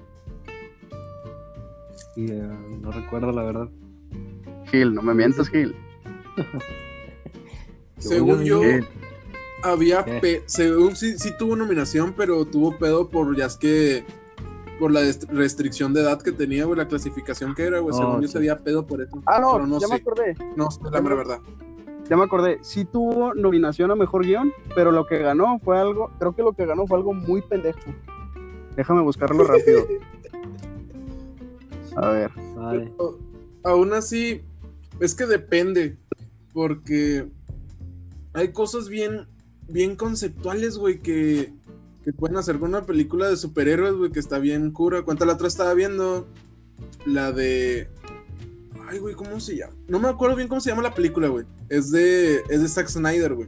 Eh, 2.17 2.49
no 2.81 2.91
recuerdo 2.91 3.31
la 3.31 3.43
verdad. 3.43 3.69
Gil, 4.65 4.93
no 4.93 5.01
me 5.01 5.13
mientas, 5.13 5.49
Gil. 5.49 5.75
Según 7.97 8.43
yo, 8.43 8.61
había, 9.63 10.05
según 10.45 10.95
sí, 10.95 11.15
tuvo 11.37 11.55
nominación, 11.55 12.13
pero 12.15 12.45
tuvo 12.45 12.77
pedo 12.77 13.09
por 13.09 13.35
ya 13.35 13.45
es 13.45 13.57
que 13.57 14.05
por 14.79 14.91
la 14.91 15.01
restricción 15.29 15.93
de 15.93 16.01
edad 16.01 16.21
que 16.21 16.31
tenía, 16.31 16.65
güey, 16.65 16.77
la 16.77 16.87
clasificación 16.87 17.53
que 17.53 17.65
era, 17.65 17.79
güey. 17.79 17.93
Oh, 17.93 17.97
Según 17.97 18.21
yo 18.21 18.27
sí. 18.27 18.31
se 18.31 18.37
había 18.39 18.57
pedo 18.57 18.87
por 18.87 19.01
eso. 19.01 19.21
Ah, 19.27 19.39
no, 19.39 19.53
Pero 19.53 19.67
no 19.67 19.79
ya 19.79 19.87
me 19.87 19.95
acordé. 19.95 20.35
No 20.55 20.71
sé 20.71 20.79
la 20.91 21.01
mera 21.01 21.15
verdad. 21.15 21.39
Ya 22.09 22.17
me 22.17 22.23
acordé. 22.23 22.57
Sí 22.61 22.85
tuvo 22.85 23.35
nominación 23.35 23.91
a 23.91 23.95
mejor 23.95 24.25
guion, 24.25 24.51
pero 24.73 24.91
lo 24.91 25.05
que 25.05 25.19
ganó 25.19 25.59
fue 25.59 25.79
algo. 25.79 26.11
Creo 26.17 26.35
que 26.35 26.41
lo 26.41 26.53
que 26.53 26.65
ganó 26.65 26.87
fue 26.87 26.97
algo 26.97 27.13
muy 27.13 27.43
pendejo. 27.43 27.79
Déjame 28.75 29.01
buscarlo 29.01 29.43
rápido. 29.43 29.85
A 31.95 32.09
ver. 32.09 32.31
Vale. 32.55 32.91
Pero, 32.97 33.19
aún 33.63 33.93
así, 33.93 34.41
es 34.99 35.13
que 35.13 35.25
depende. 35.25 35.97
Porque 36.53 37.27
hay 38.33 38.51
cosas 38.51 38.89
bien, 38.89 39.27
bien 39.67 39.95
conceptuales, 39.95 40.77
güey, 40.77 40.99
que, 40.99 41.53
que 42.03 42.13
pueden 42.13 42.37
hacer 42.37 42.59
con 42.59 42.69
una 42.69 42.85
película 42.85 43.29
de 43.29 43.37
superhéroes, 43.37 43.93
güey, 43.93 44.11
que 44.11 44.19
está 44.19 44.39
bien 44.39 44.71
cura. 44.71 45.03
¿Cuánta 45.03 45.25
la 45.25 45.33
otra 45.33 45.47
estaba 45.47 45.73
viendo? 45.73 46.27
La 47.05 47.31
de. 47.31 47.89
Ay, 48.87 48.99
güey, 48.99 49.15
¿cómo 49.15 49.39
se 49.39 49.55
llama? 49.55 49.73
No 49.87 49.99
me 49.99 50.09
acuerdo 50.09 50.35
bien 50.35 50.47
cómo 50.47 50.59
se 50.59 50.69
llama 50.69 50.83
la 50.83 50.93
película, 50.93 51.27
güey. 51.29 51.45
Es 51.69 51.91
de, 51.91 52.41
es 52.49 52.61
de 52.61 52.67
Zack 52.67 52.87
Snyder, 52.89 53.33
güey. 53.35 53.47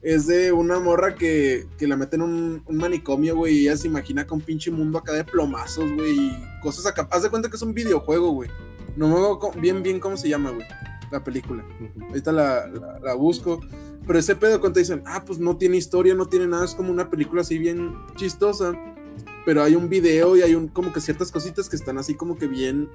Es 0.00 0.26
de 0.26 0.52
una 0.52 0.80
morra 0.80 1.14
que, 1.14 1.66
que 1.78 1.86
la 1.86 1.96
mete 1.96 2.16
en 2.16 2.22
un, 2.22 2.62
un 2.66 2.76
manicomio, 2.76 3.36
güey, 3.36 3.54
y 3.54 3.60
ella 3.62 3.76
se 3.76 3.88
imagina 3.88 4.26
con 4.26 4.38
un 4.38 4.44
pinche 4.44 4.70
mundo 4.70 4.98
acá 4.98 5.12
de 5.12 5.24
plomazos, 5.24 5.90
güey, 5.92 6.12
y 6.12 6.32
cosas 6.62 6.86
acá. 6.86 7.08
Haz 7.10 7.22
de 7.22 7.30
cuenta 7.30 7.48
que 7.48 7.56
es 7.56 7.62
un 7.62 7.74
videojuego, 7.74 8.30
güey. 8.32 8.50
No 8.96 9.08
me 9.08 9.14
acuerdo 9.14 9.60
bien, 9.60 9.82
bien 9.82 10.00
cómo 10.00 10.16
se 10.16 10.28
llama, 10.28 10.50
güey, 10.50 10.66
la 11.10 11.24
película. 11.24 11.64
Ahorita 12.08 12.32
la, 12.32 12.66
la, 12.66 13.00
la 13.00 13.14
busco. 13.14 13.60
Pero 14.06 14.18
ese 14.18 14.36
pedo 14.36 14.60
cuando 14.60 14.74
te 14.74 14.80
dicen, 14.80 15.02
ah, 15.06 15.24
pues 15.24 15.38
no 15.38 15.56
tiene 15.56 15.76
historia, 15.76 16.14
no 16.14 16.26
tiene 16.26 16.46
nada, 16.46 16.64
es 16.64 16.74
como 16.74 16.90
una 16.90 17.08
película 17.10 17.40
así 17.40 17.58
bien 17.58 17.94
chistosa. 18.16 18.72
Pero 19.46 19.62
hay 19.62 19.74
un 19.74 19.88
video 19.88 20.36
y 20.36 20.42
hay 20.42 20.54
un, 20.54 20.68
como 20.68 20.92
que 20.92 21.00
ciertas 21.00 21.30
cositas 21.30 21.68
que 21.68 21.76
están 21.76 21.98
así 21.98 22.14
como 22.14 22.36
que 22.36 22.46
bien, 22.46 22.88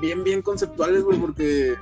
bien, 0.00 0.24
bien 0.24 0.42
conceptuales, 0.42 1.02
güey, 1.02 1.18
porque 1.18 1.76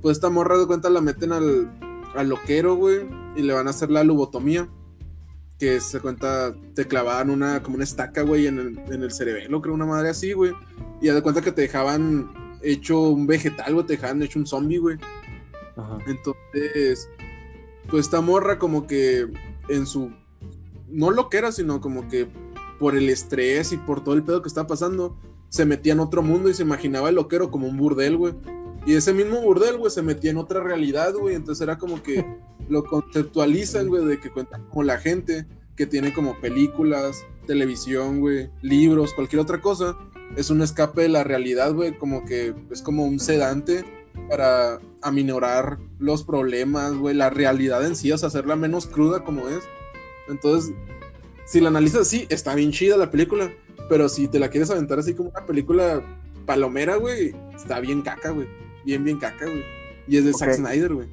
pues 0.00 0.16
esta 0.16 0.30
morra 0.30 0.58
de 0.58 0.66
cuenta 0.66 0.90
la 0.90 1.00
meten 1.00 1.32
al, 1.32 1.70
al 2.14 2.28
loquero, 2.28 2.74
güey, 2.76 3.08
y 3.36 3.42
le 3.42 3.52
van 3.52 3.66
a 3.66 3.70
hacer 3.70 3.90
la 3.90 4.04
lobotomía. 4.04 4.68
Que 5.58 5.78
se 5.80 6.00
cuenta, 6.00 6.54
te 6.74 6.86
clavaban 6.86 7.28
una, 7.28 7.62
como 7.62 7.74
una 7.74 7.84
estaca, 7.84 8.22
güey, 8.22 8.46
en 8.46 8.58
el, 8.58 8.78
en 8.90 9.02
el 9.02 9.12
cerebelo, 9.12 9.60
creo, 9.60 9.74
una 9.74 9.84
madre 9.84 10.08
así, 10.08 10.32
güey. 10.32 10.54
Y 11.02 11.08
haz 11.08 11.16
de 11.16 11.22
cuenta 11.22 11.42
que 11.42 11.52
te 11.52 11.62
dejaban 11.62 12.58
hecho 12.62 12.98
un 13.00 13.26
vegetal, 13.26 13.74
güey, 13.74 13.86
te 13.86 13.92
dejaban 13.92 14.22
hecho 14.22 14.38
un 14.38 14.46
zombie, 14.46 14.78
güey. 14.78 14.96
Ajá. 15.76 15.98
Entonces, 16.06 17.10
pues 17.90 18.06
esta 18.06 18.20
morra 18.20 18.58
como 18.58 18.86
que 18.86 19.26
en 19.68 19.86
su, 19.86 20.10
no 20.88 21.10
lo 21.10 21.28
que 21.28 21.38
era, 21.38 21.52
sino 21.52 21.80
como 21.80 22.08
que 22.08 22.28
por 22.78 22.96
el 22.96 23.08
estrés 23.08 23.72
y 23.72 23.76
por 23.76 24.02
todo 24.02 24.14
el 24.14 24.22
pedo 24.22 24.42
que 24.42 24.48
estaba 24.48 24.66
pasando, 24.66 25.16
se 25.48 25.66
metía 25.66 25.92
en 25.92 26.00
otro 26.00 26.22
mundo 26.22 26.48
y 26.48 26.54
se 26.54 26.62
imaginaba 26.62 27.08
el 27.08 27.16
loquero 27.16 27.50
como 27.50 27.66
un 27.66 27.76
burdel, 27.76 28.16
güey. 28.16 28.34
Y 28.86 28.94
ese 28.94 29.12
mismo 29.12 29.42
burdel, 29.42 29.76
güey, 29.76 29.90
se 29.90 30.00
metía 30.00 30.30
en 30.30 30.38
otra 30.38 30.62
realidad, 30.62 31.12
güey. 31.14 31.34
Entonces 31.34 31.62
era 31.62 31.76
como 31.76 32.02
que 32.02 32.24
lo 32.68 32.84
conceptualizan, 32.84 33.88
güey, 33.88 34.04
de 34.06 34.18
que 34.18 34.30
cuentan 34.30 34.64
como 34.68 34.84
la 34.84 34.98
gente 34.98 35.46
que 35.76 35.86
tiene 35.86 36.12
como 36.12 36.40
películas, 36.40 37.26
televisión, 37.46 38.20
güey, 38.20 38.50
libros, 38.62 39.12
cualquier 39.12 39.40
otra 39.40 39.60
cosa. 39.60 39.96
Es 40.36 40.50
un 40.50 40.62
escape 40.62 41.02
de 41.02 41.08
la 41.08 41.24
realidad, 41.24 41.74
güey, 41.74 41.98
como 41.98 42.24
que 42.24 42.54
es 42.70 42.82
como 42.82 43.04
un 43.04 43.18
sedante 43.18 43.84
para 44.28 44.78
aminorar 45.02 45.78
los 45.98 46.24
problemas, 46.24 46.94
güey, 46.94 47.14
la 47.14 47.30
realidad 47.30 47.84
en 47.84 47.96
sí, 47.96 48.12
o 48.12 48.18
sea, 48.18 48.28
hacerla 48.28 48.56
menos 48.56 48.86
cruda 48.86 49.24
como 49.24 49.48
es. 49.48 49.64
Entonces, 50.28 50.74
si 51.46 51.60
la 51.60 51.68
analizas 51.68 52.02
así, 52.02 52.26
está 52.28 52.54
bien 52.54 52.70
chida 52.70 52.96
la 52.96 53.10
película, 53.10 53.50
pero 53.88 54.08
si 54.08 54.28
te 54.28 54.38
la 54.38 54.48
quieres 54.48 54.70
aventar 54.70 54.98
así 54.98 55.14
como 55.14 55.30
una 55.30 55.44
película 55.44 56.02
palomera, 56.46 56.96
güey, 56.96 57.34
está 57.54 57.80
bien 57.80 58.02
caca, 58.02 58.30
güey. 58.30 58.48
Bien, 58.84 59.02
bien 59.02 59.18
caca, 59.18 59.46
güey. 59.46 59.64
Y 60.06 60.16
es 60.16 60.24
de 60.24 60.32
Zack. 60.32 60.54
Snyder, 60.54 60.94
güey. 60.94 61.08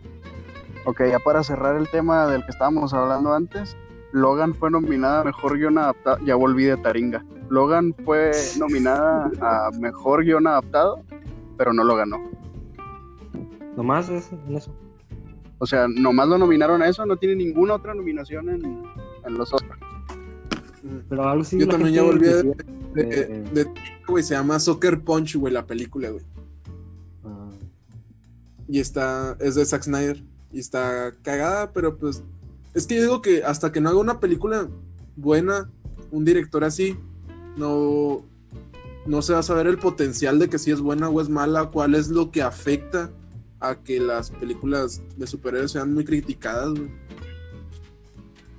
Ok, 0.86 1.02
ya 1.10 1.20
para 1.20 1.44
cerrar 1.44 1.76
el 1.76 1.90
tema 1.90 2.28
del 2.28 2.46
que 2.46 2.52
estábamos 2.52 2.94
hablando 2.94 3.34
antes, 3.34 3.76
Logan 4.14 4.54
fue 4.54 4.72
nominada 4.72 5.22
a 5.22 5.24
Mejor 5.26 5.58
Guión 5.58 5.78
Adaptado, 5.78 6.18
ya 6.26 6.36
volví 6.36 6.64
de 6.64 6.78
Taringa. 6.78 7.26
Logan 7.50 7.94
fue 8.06 8.32
nominada 8.58 9.30
a 9.42 9.70
Mejor 9.80 10.24
Guión 10.24 10.48
Adaptado, 10.48 11.04
pero 11.58 11.74
no 11.74 11.84
lo 11.84 11.96
ganó. 11.96 12.37
Nomás 13.78 14.10
es 14.10 14.30
en 14.32 14.56
eso. 14.58 14.74
O 15.60 15.66
sea, 15.66 15.88
nomás 15.88 16.28
lo 16.28 16.38
nominaron 16.38 16.82
a 16.82 16.90
eso, 16.90 17.06
no 17.06 17.16
tiene 17.18 17.36
ninguna 17.36 17.76
otra 17.76 17.94
nominación 17.94 18.50
en, 18.50 18.84
en 19.26 19.34
los 19.38 19.54
Oscars. 19.54 19.80
Pero 21.10 21.28
algo 21.30 21.44
sí. 21.44 21.60
Yo 21.60 21.66
la 21.68 21.72
también 21.74 21.94
ya 21.96 22.04
volví 22.04 22.26
de, 22.26 22.34
decía, 22.36 22.54
de, 22.94 23.02
eh, 23.04 23.44
de- 23.54 23.68
güey, 24.08 24.24
se 24.24 24.34
llama 24.34 24.60
Soccer 24.60 25.00
Punch, 25.02 25.36
güey, 25.36 25.54
la 25.54 25.66
película, 25.66 26.10
güey. 26.10 26.24
ah, 27.24 27.50
Y 28.68 28.80
está, 28.80 29.38
es 29.40 29.56
de 29.56 29.66
Zack 29.66 29.84
Snyder. 29.84 30.22
Y 30.52 30.60
está 30.60 31.14
cagada, 31.22 31.72
pero 31.72 31.98
pues. 31.98 32.24
Es 32.74 32.86
que 32.88 32.96
yo 32.96 33.02
digo 33.02 33.22
que 33.22 33.44
hasta 33.44 33.72
que 33.72 33.82
no 33.82 33.90
haga 33.90 34.00
una 34.00 34.20
película 34.20 34.68
buena, 35.16 35.70
un 36.12 36.24
director 36.26 36.64
así, 36.64 36.96
no, 37.58 38.22
no 39.06 39.22
se 39.22 39.34
va 39.34 39.40
a 39.40 39.44
saber 39.44 39.68
el 39.68 39.78
potencial 39.78 40.40
de 40.40 40.48
que 40.50 40.60
si 40.60 40.72
es 40.72 40.80
buena 40.80 41.10
o 41.10 41.20
es 41.22 41.30
mala, 41.30 41.66
cuál 41.72 41.96
es 41.96 42.10
lo 42.10 42.32
que 42.32 42.42
afecta 42.44 43.10
a 43.60 43.76
que 43.76 44.00
las 44.00 44.32
películas 44.32 45.02
de 45.18 45.28
superhéroes 45.28 45.72
sean 45.72 45.94
muy 45.94 46.06
criticadas. 46.06 46.74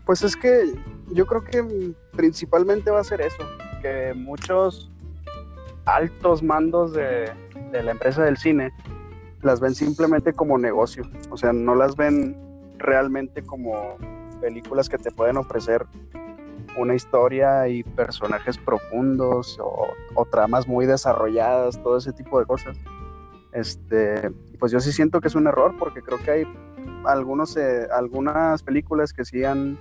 Pues 0.04 0.22
es 0.22 0.36
que 0.36 0.74
yo 1.12 1.26
creo 1.26 1.44
que 1.44 1.94
principalmente 2.16 2.90
va 2.90 3.00
a 3.00 3.04
ser 3.04 3.20
eso, 3.20 3.42
que 3.82 4.14
muchos 4.14 4.90
altos 5.84 6.42
mandos 6.42 6.92
de, 6.92 7.30
de 7.72 7.82
la 7.82 7.92
empresa 7.92 8.24
del 8.24 8.36
cine 8.36 8.72
las 9.42 9.60
ven 9.60 9.74
simplemente 9.74 10.32
como 10.32 10.58
negocio, 10.58 11.04
o 11.30 11.36
sea, 11.36 11.52
no 11.52 11.74
las 11.74 11.94
ven 11.96 12.36
realmente 12.78 13.42
como 13.42 13.96
películas 14.40 14.88
que 14.88 14.98
te 14.98 15.10
pueden 15.10 15.36
ofrecer 15.36 15.86
una 16.76 16.94
historia 16.94 17.68
y 17.68 17.82
personajes 17.82 18.58
profundos 18.58 19.58
o 19.60 20.24
tramas 20.26 20.66
muy 20.66 20.86
desarrolladas, 20.86 21.80
todo 21.82 21.96
ese 21.98 22.12
tipo 22.12 22.38
de 22.38 22.46
cosas. 22.46 22.76
Este, 23.58 24.30
pues 24.58 24.70
yo 24.72 24.80
sí 24.80 24.92
siento 24.92 25.20
que 25.20 25.28
es 25.28 25.34
un 25.34 25.46
error 25.46 25.74
porque 25.78 26.00
creo 26.02 26.18
que 26.22 26.30
hay 26.30 26.44
algunos, 27.04 27.56
eh, 27.56 27.86
algunas 27.92 28.62
películas 28.62 29.12
que 29.12 29.24
sí 29.24 29.44
han 29.44 29.78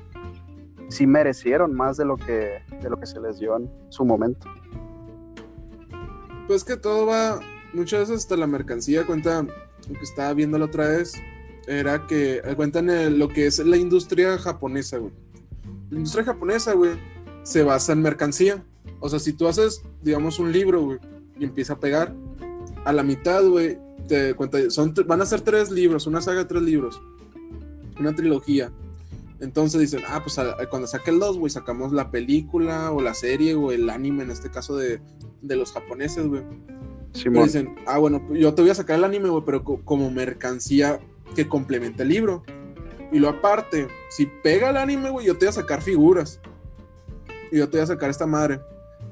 sí 0.90 1.06
merecieron 1.06 1.74
más 1.74 1.98
de 1.98 2.06
lo 2.06 2.16
que 2.16 2.62
de 2.82 2.90
lo 2.90 2.98
que 2.98 3.06
se 3.06 3.20
les 3.20 3.40
dio 3.40 3.58
en 3.58 3.70
su 3.90 4.06
momento. 4.06 4.48
Pues 6.48 6.64
que 6.64 6.78
todo 6.78 7.06
va, 7.06 7.40
muchas 7.74 8.02
veces 8.02 8.18
hasta 8.24 8.38
la 8.38 8.48
mercancía 8.48 9.06
cuenta, 9.06 9.42
lo 9.44 9.94
que 9.94 10.04
estaba 10.04 10.34
viendo 10.34 10.58
la 10.58 10.66
otra 10.66 10.88
vez, 10.88 11.14
era 11.68 12.08
que 12.08 12.38
eh, 12.44 12.56
cuentan 12.56 12.90
el- 12.90 13.20
lo 13.20 13.28
que 13.28 13.48
es 13.48 13.60
la 13.60 13.76
industria 13.78 14.38
japonesa, 14.38 14.98
güey. 14.98 15.12
La 15.90 15.98
industria 15.98 16.24
japonesa, 16.24 16.74
güey, 16.74 16.92
se 17.44 17.64
basa 17.64 17.92
en 17.94 18.02
mercancía. 18.02 18.64
O 19.02 19.10
sea, 19.10 19.20
si 19.20 19.34
tú 19.34 19.48
haces, 19.48 19.84
digamos, 20.02 20.40
un 20.40 20.52
libro, 20.52 20.98
y 21.38 21.44
empieza 21.44 21.74
a 21.74 21.80
pegar, 21.80 22.14
a 22.88 22.94
la 22.94 23.04
mitad, 23.04 23.44
güey, 23.44 23.78
te 24.08 24.34
cuenta, 24.36 24.58
son, 24.70 24.94
van 25.06 25.22
a 25.22 25.26
ser 25.26 25.42
tres 25.42 25.70
libros, 25.72 26.08
una 26.08 26.22
saga 26.22 26.40
de 26.40 26.46
tres 26.46 26.64
libros, 26.64 27.02
una 28.00 28.16
trilogía. 28.16 28.72
Entonces 29.40 29.80
dicen, 29.82 30.02
ah, 30.08 30.22
pues 30.24 30.40
a- 30.40 30.54
a- 30.62 30.70
cuando 30.70 30.88
saque 30.88 31.12
el 31.12 31.20
2, 31.20 31.38
güey, 31.38 31.50
sacamos 31.52 31.92
la 31.92 32.10
película 32.10 32.92
o 32.92 33.02
la 33.02 33.14
serie 33.14 33.54
o 33.56 33.72
el 33.72 33.90
anime, 33.90 34.24
en 34.24 34.32
este 34.32 34.50
caso 34.50 34.76
de, 34.78 35.00
de 35.42 35.56
los 35.56 35.72
japoneses, 35.74 36.28
güey. 36.28 36.42
Dicen, 37.46 37.76
ah, 37.86 37.98
bueno, 38.00 38.24
pues 38.28 38.40
yo 38.40 38.54
te 38.54 38.62
voy 38.62 38.72
a 38.72 38.76
sacar 38.76 38.98
el 38.98 39.04
anime, 39.04 39.30
güey, 39.30 39.44
pero 39.46 39.64
co- 39.64 39.82
como 39.84 40.10
mercancía 40.10 41.00
que 41.36 41.48
complemente 41.48 42.04
el 42.04 42.10
libro. 42.10 42.44
Y 43.12 43.20
lo 43.20 43.30
aparte, 43.30 43.88
si 44.10 44.26
pega 44.44 44.70
el 44.72 44.78
anime, 44.78 45.10
güey, 45.12 45.26
yo 45.28 45.34
te 45.38 45.46
voy 45.46 45.50
a 45.50 45.54
sacar 45.54 45.82
figuras. 45.82 46.40
Y 47.52 47.58
yo 47.58 47.70
te 47.70 47.78
voy 47.78 47.84
a 47.84 47.88
sacar 47.88 48.10
esta 48.10 48.26
madre. 48.26 48.60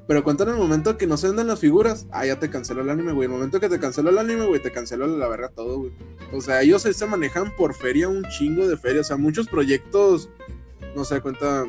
Pero 0.07 0.23
cuentan 0.23 0.49
en 0.49 0.55
el 0.55 0.59
momento 0.59 0.97
que 0.97 1.07
no 1.07 1.17
se 1.17 1.27
venden 1.27 1.47
las 1.47 1.59
figuras, 1.59 2.05
ah, 2.11 2.25
ya 2.25 2.39
te 2.39 2.49
cancelo 2.49 2.81
el 2.81 2.89
anime, 2.89 3.11
güey. 3.13 3.25
El 3.25 3.31
momento 3.31 3.59
que 3.59 3.69
te 3.69 3.79
cancelo 3.79 4.11
el 4.11 4.17
anime, 4.19 4.45
güey, 4.45 4.61
te 4.61 4.71
cancelo 4.71 5.07
la 5.07 5.27
verga 5.27 5.49
todo, 5.49 5.79
güey. 5.79 5.91
O 6.31 6.41
sea, 6.41 6.61
ellos 6.61 6.83
se 6.83 7.05
manejan 7.07 7.55
por 7.55 7.73
feria, 7.73 8.07
un 8.07 8.23
chingo 8.25 8.67
de 8.67 8.77
feria. 8.77 9.01
O 9.01 9.03
sea, 9.03 9.17
muchos 9.17 9.47
proyectos, 9.47 10.29
no 10.95 11.05
sé, 11.05 11.21
cuenta 11.21 11.65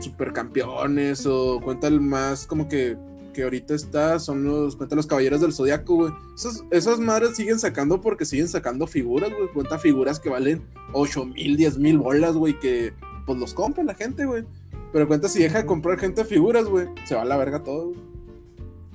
supercampeones 0.00 1.26
o 1.26 1.60
cuenta 1.60 1.86
el 1.86 2.00
más 2.00 2.46
como 2.46 2.68
que 2.68 2.96
que 3.34 3.44
ahorita 3.44 3.74
está 3.74 4.18
son 4.18 4.44
los 4.44 4.76
cuenta 4.76 4.96
los 4.96 5.06
caballeros 5.06 5.40
del 5.40 5.52
zodiaco 5.52 5.94
güey 5.94 6.12
esas, 6.34 6.64
esas 6.70 6.98
madres 6.98 7.36
siguen 7.36 7.58
sacando 7.60 8.00
porque 8.00 8.24
siguen 8.24 8.48
sacando 8.48 8.86
figuras 8.86 9.30
güey 9.30 9.48
cuenta 9.52 9.78
figuras 9.78 10.18
que 10.18 10.30
valen 10.30 10.64
8 10.94 11.26
mil 11.26 11.56
10 11.56 11.78
mil 11.78 11.98
bolas 11.98 12.34
güey 12.34 12.58
que 12.58 12.92
pues 13.26 13.38
los 13.38 13.54
compra 13.54 13.84
la 13.84 13.94
gente 13.94 14.24
güey 14.24 14.44
pero 14.92 15.06
cuenta 15.08 15.28
si 15.28 15.42
deja 15.42 15.58
de 15.58 15.66
comprar 15.66 15.98
gente 15.98 16.24
figuras 16.24 16.66
güey 16.66 16.88
se 17.04 17.14
va 17.14 17.22
a 17.22 17.24
la 17.24 17.36
verga 17.36 17.62
todo 17.62 17.88
güey. 17.88 18.00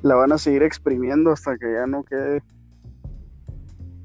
La 0.01 0.15
van 0.15 0.31
a 0.31 0.37
seguir 0.37 0.63
exprimiendo 0.63 1.31
hasta 1.31 1.57
que 1.57 1.65
ya 1.73 1.87
no 1.87 2.03
quede. 2.03 2.43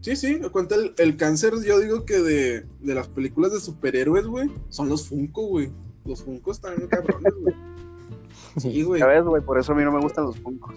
sí 0.01 0.16
sí 0.16 0.41
cuenta 0.53 0.74
el, 0.76 0.95
el 0.99 1.16
cáncer 1.16 1.55
yo 1.64 1.78
digo 1.78 2.05
que 2.05 2.18
de, 2.20 2.66
de 2.80 2.95
las 2.95 3.09
películas 3.09 3.53
de 3.53 3.61
superhéroes 3.61 4.26
güey 4.26 4.51
son 4.68 4.88
los 4.88 5.09
Funko 5.09 5.47
güey 5.47 5.70
los 6.05 6.22
Funko 6.22 6.53
están 6.53 6.86
cabrones 6.86 7.34
güey 7.41 7.55
Sí, 8.57 8.82
güey. 8.82 9.01
Ya 9.01 9.07
ves, 9.07 9.24
güey, 9.24 9.43
por 9.43 9.59
eso 9.59 9.72
a 9.72 9.74
mí 9.76 9.84
no 9.84 9.93
me 9.93 10.01
gustan 10.01 10.24
los 10.24 10.36
Funkos. 10.38 10.74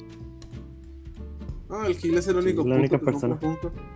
Ah, 1.70 1.86
el 1.88 1.96
Gil 1.96 2.18
es 2.18 2.28
el 2.28 2.38
único 2.38 2.62
es 2.62 2.68
la 2.68 2.76
única 2.76 3.00
que 3.00 3.06
persona. 3.06 3.40
compra 3.40 3.72
Funko. 3.72 3.94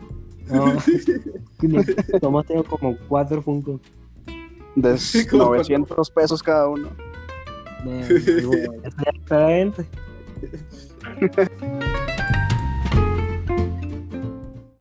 No, 1.59 1.82
nomás 2.22 2.45
tengo 2.45 2.63
como 2.63 2.97
cuatro 3.07 3.41
Funko. 3.41 3.80
De 4.76 4.97
Como 5.30 5.45
900 5.45 6.09
pesos 6.11 6.41
cada 6.41 6.70
uno. 6.70 6.89
Eh, 7.88 8.19
digo, 8.25 8.51